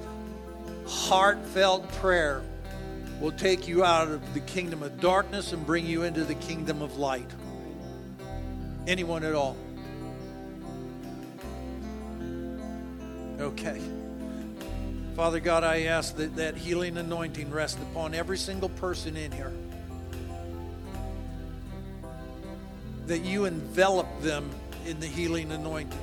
heartfelt 0.86 1.90
prayer 1.92 2.42
will 3.22 3.32
take 3.32 3.66
you 3.66 3.82
out 3.82 4.08
of 4.08 4.34
the 4.34 4.40
kingdom 4.40 4.82
of 4.82 5.00
darkness 5.00 5.54
and 5.54 5.64
bring 5.64 5.86
you 5.86 6.02
into 6.02 6.24
the 6.24 6.34
kingdom 6.34 6.82
of 6.82 6.98
light. 6.98 7.30
Anyone 8.86 9.24
at 9.24 9.34
all? 9.34 9.56
Okay. 13.40 13.80
Father 15.16 15.40
God, 15.40 15.64
I 15.64 15.84
ask 15.84 16.14
that 16.16 16.36
that 16.36 16.58
healing 16.58 16.98
anointing 16.98 17.50
rest 17.50 17.78
upon 17.78 18.12
every 18.12 18.36
single 18.36 18.68
person 18.68 19.16
in 19.16 19.32
here. 19.32 19.52
That 23.06 23.20
you 23.20 23.46
envelop 23.46 24.20
them 24.20 24.50
in 24.84 25.00
the 25.00 25.06
healing 25.06 25.50
anointing. 25.50 25.98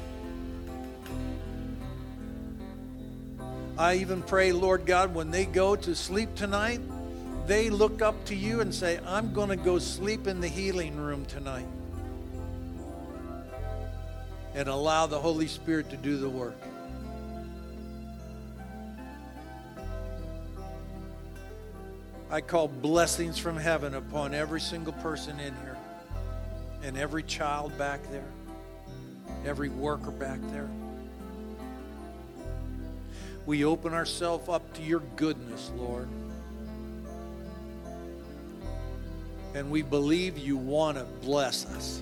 I 3.78 3.95
even 3.95 4.21
pray, 4.21 4.53
Lord 4.53 4.86
God, 4.86 5.13
when 5.13 5.32
they 5.32 5.45
go 5.45 5.76
to 5.76 5.95
sleep 5.95 6.34
tonight, 6.36 6.80
they 7.45 7.69
look 7.69 8.01
up 8.01 8.23
to 8.26 8.36
you 8.36 8.61
and 8.61 8.73
say, 8.73 8.99
I'm 9.05 9.34
going 9.34 9.49
to 9.49 9.57
go 9.57 9.80
sleep 9.80 10.28
in 10.28 10.39
the 10.39 10.47
healing 10.47 10.95
room 10.95 11.26
tonight. 11.26 11.67
And 14.53 14.69
allow 14.69 15.07
the 15.07 15.19
Holy 15.19 15.47
Spirit 15.47 15.89
to 15.89 15.97
do 15.97 16.17
the 16.17 16.30
work. 16.30 16.55
I 22.32 22.39
call 22.41 22.69
blessings 22.69 23.38
from 23.38 23.57
heaven 23.57 23.93
upon 23.93 24.34
every 24.34 24.61
single 24.61 24.93
person 24.93 25.39
in 25.39 25.53
here, 25.57 25.78
and 26.82 26.97
every 26.97 27.23
child 27.23 27.78
back 27.78 27.99
there, 28.09 28.32
every 29.45 29.69
worker 29.69 30.11
back 30.11 30.39
there. 30.51 30.69
We 33.45 33.63
open 33.63 33.93
ourselves 33.93 34.49
up 34.49 34.73
to 34.73 34.81
your 34.81 35.01
goodness, 35.15 35.71
Lord. 35.77 36.07
And 39.53 39.69
we 39.69 39.83
believe 39.83 40.37
you 40.37 40.57
want 40.57 40.97
to 40.97 41.05
bless 41.25 41.65
us. 41.67 42.01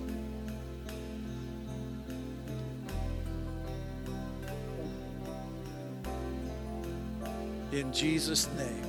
In 7.71 7.91
Jesus' 7.91 8.47
name, 8.55 8.85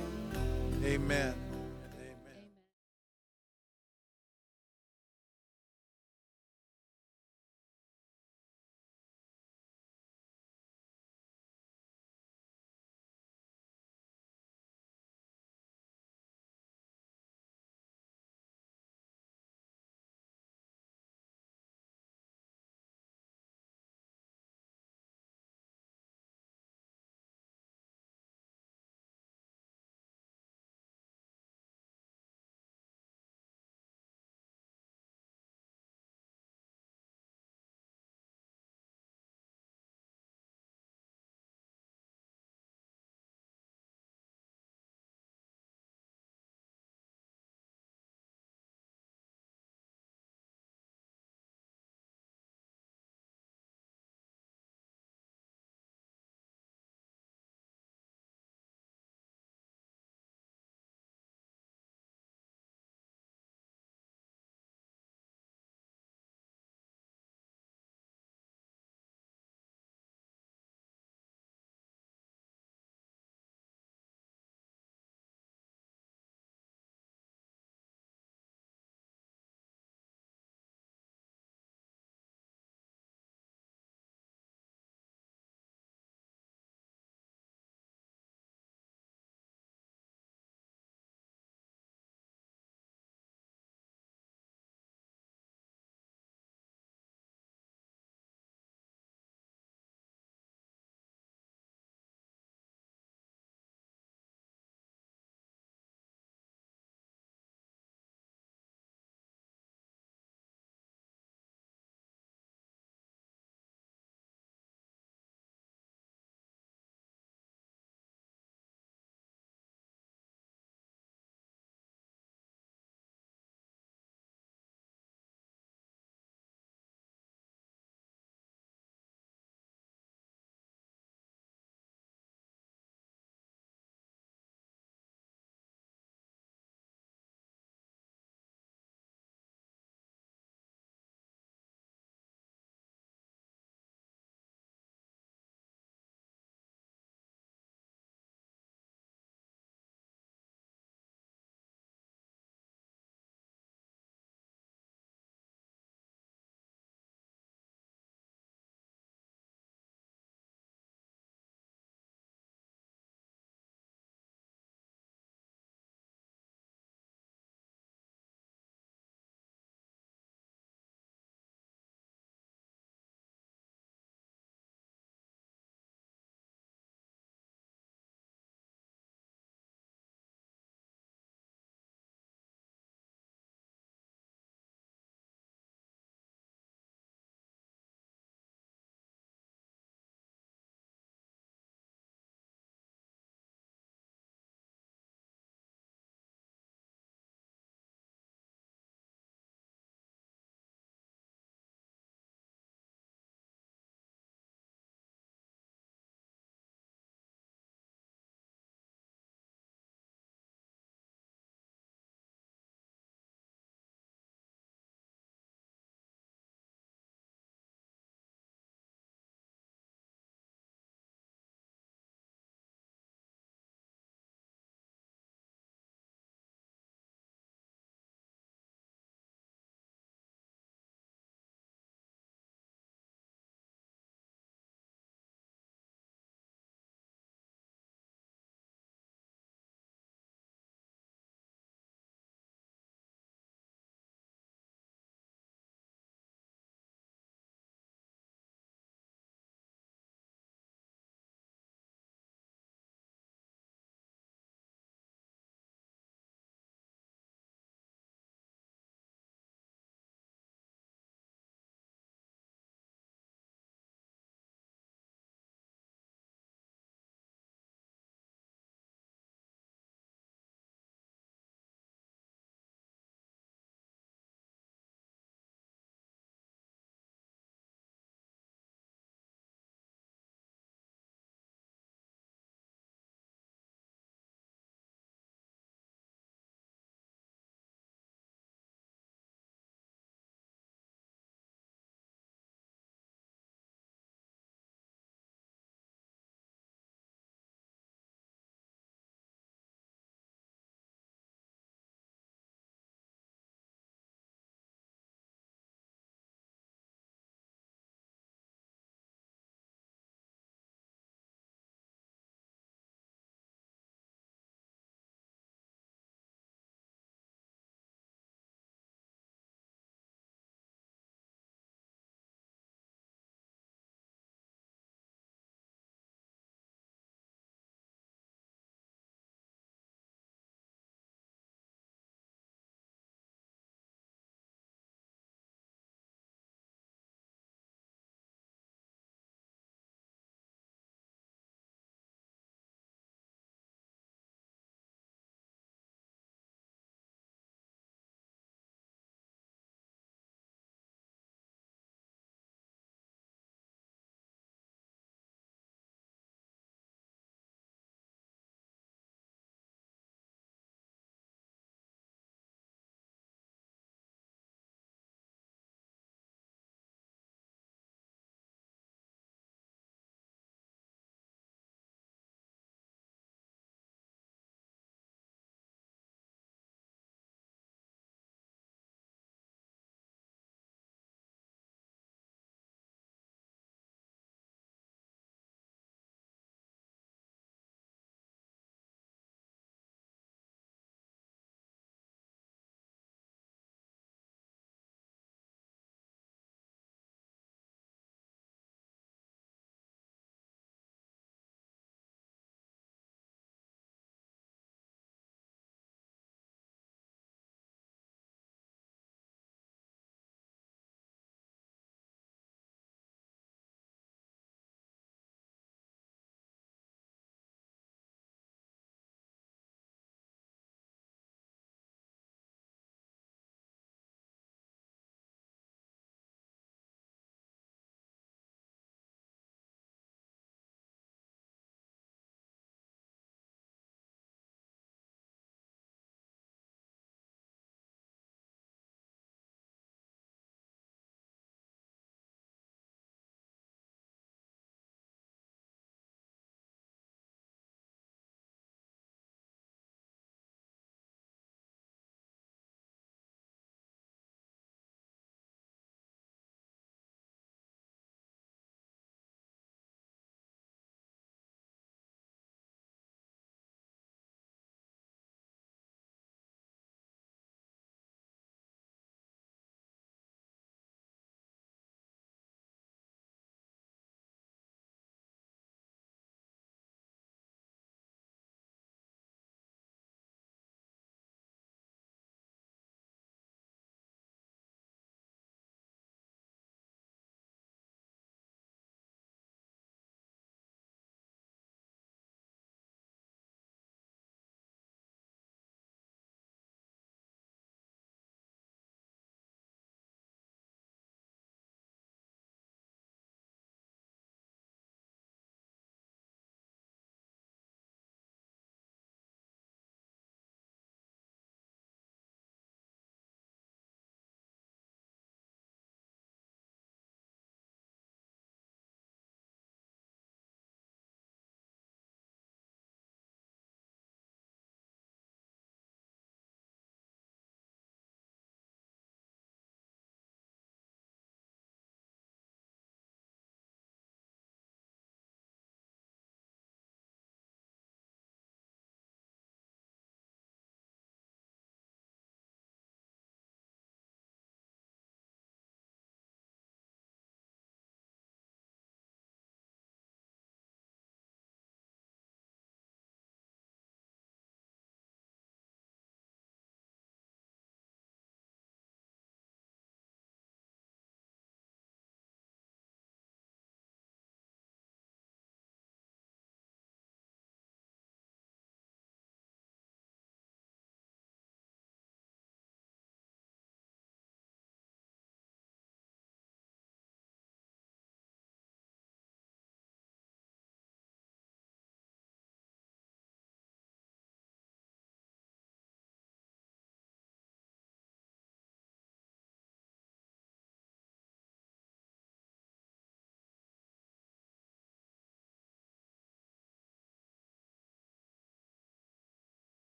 amen. 0.83 1.44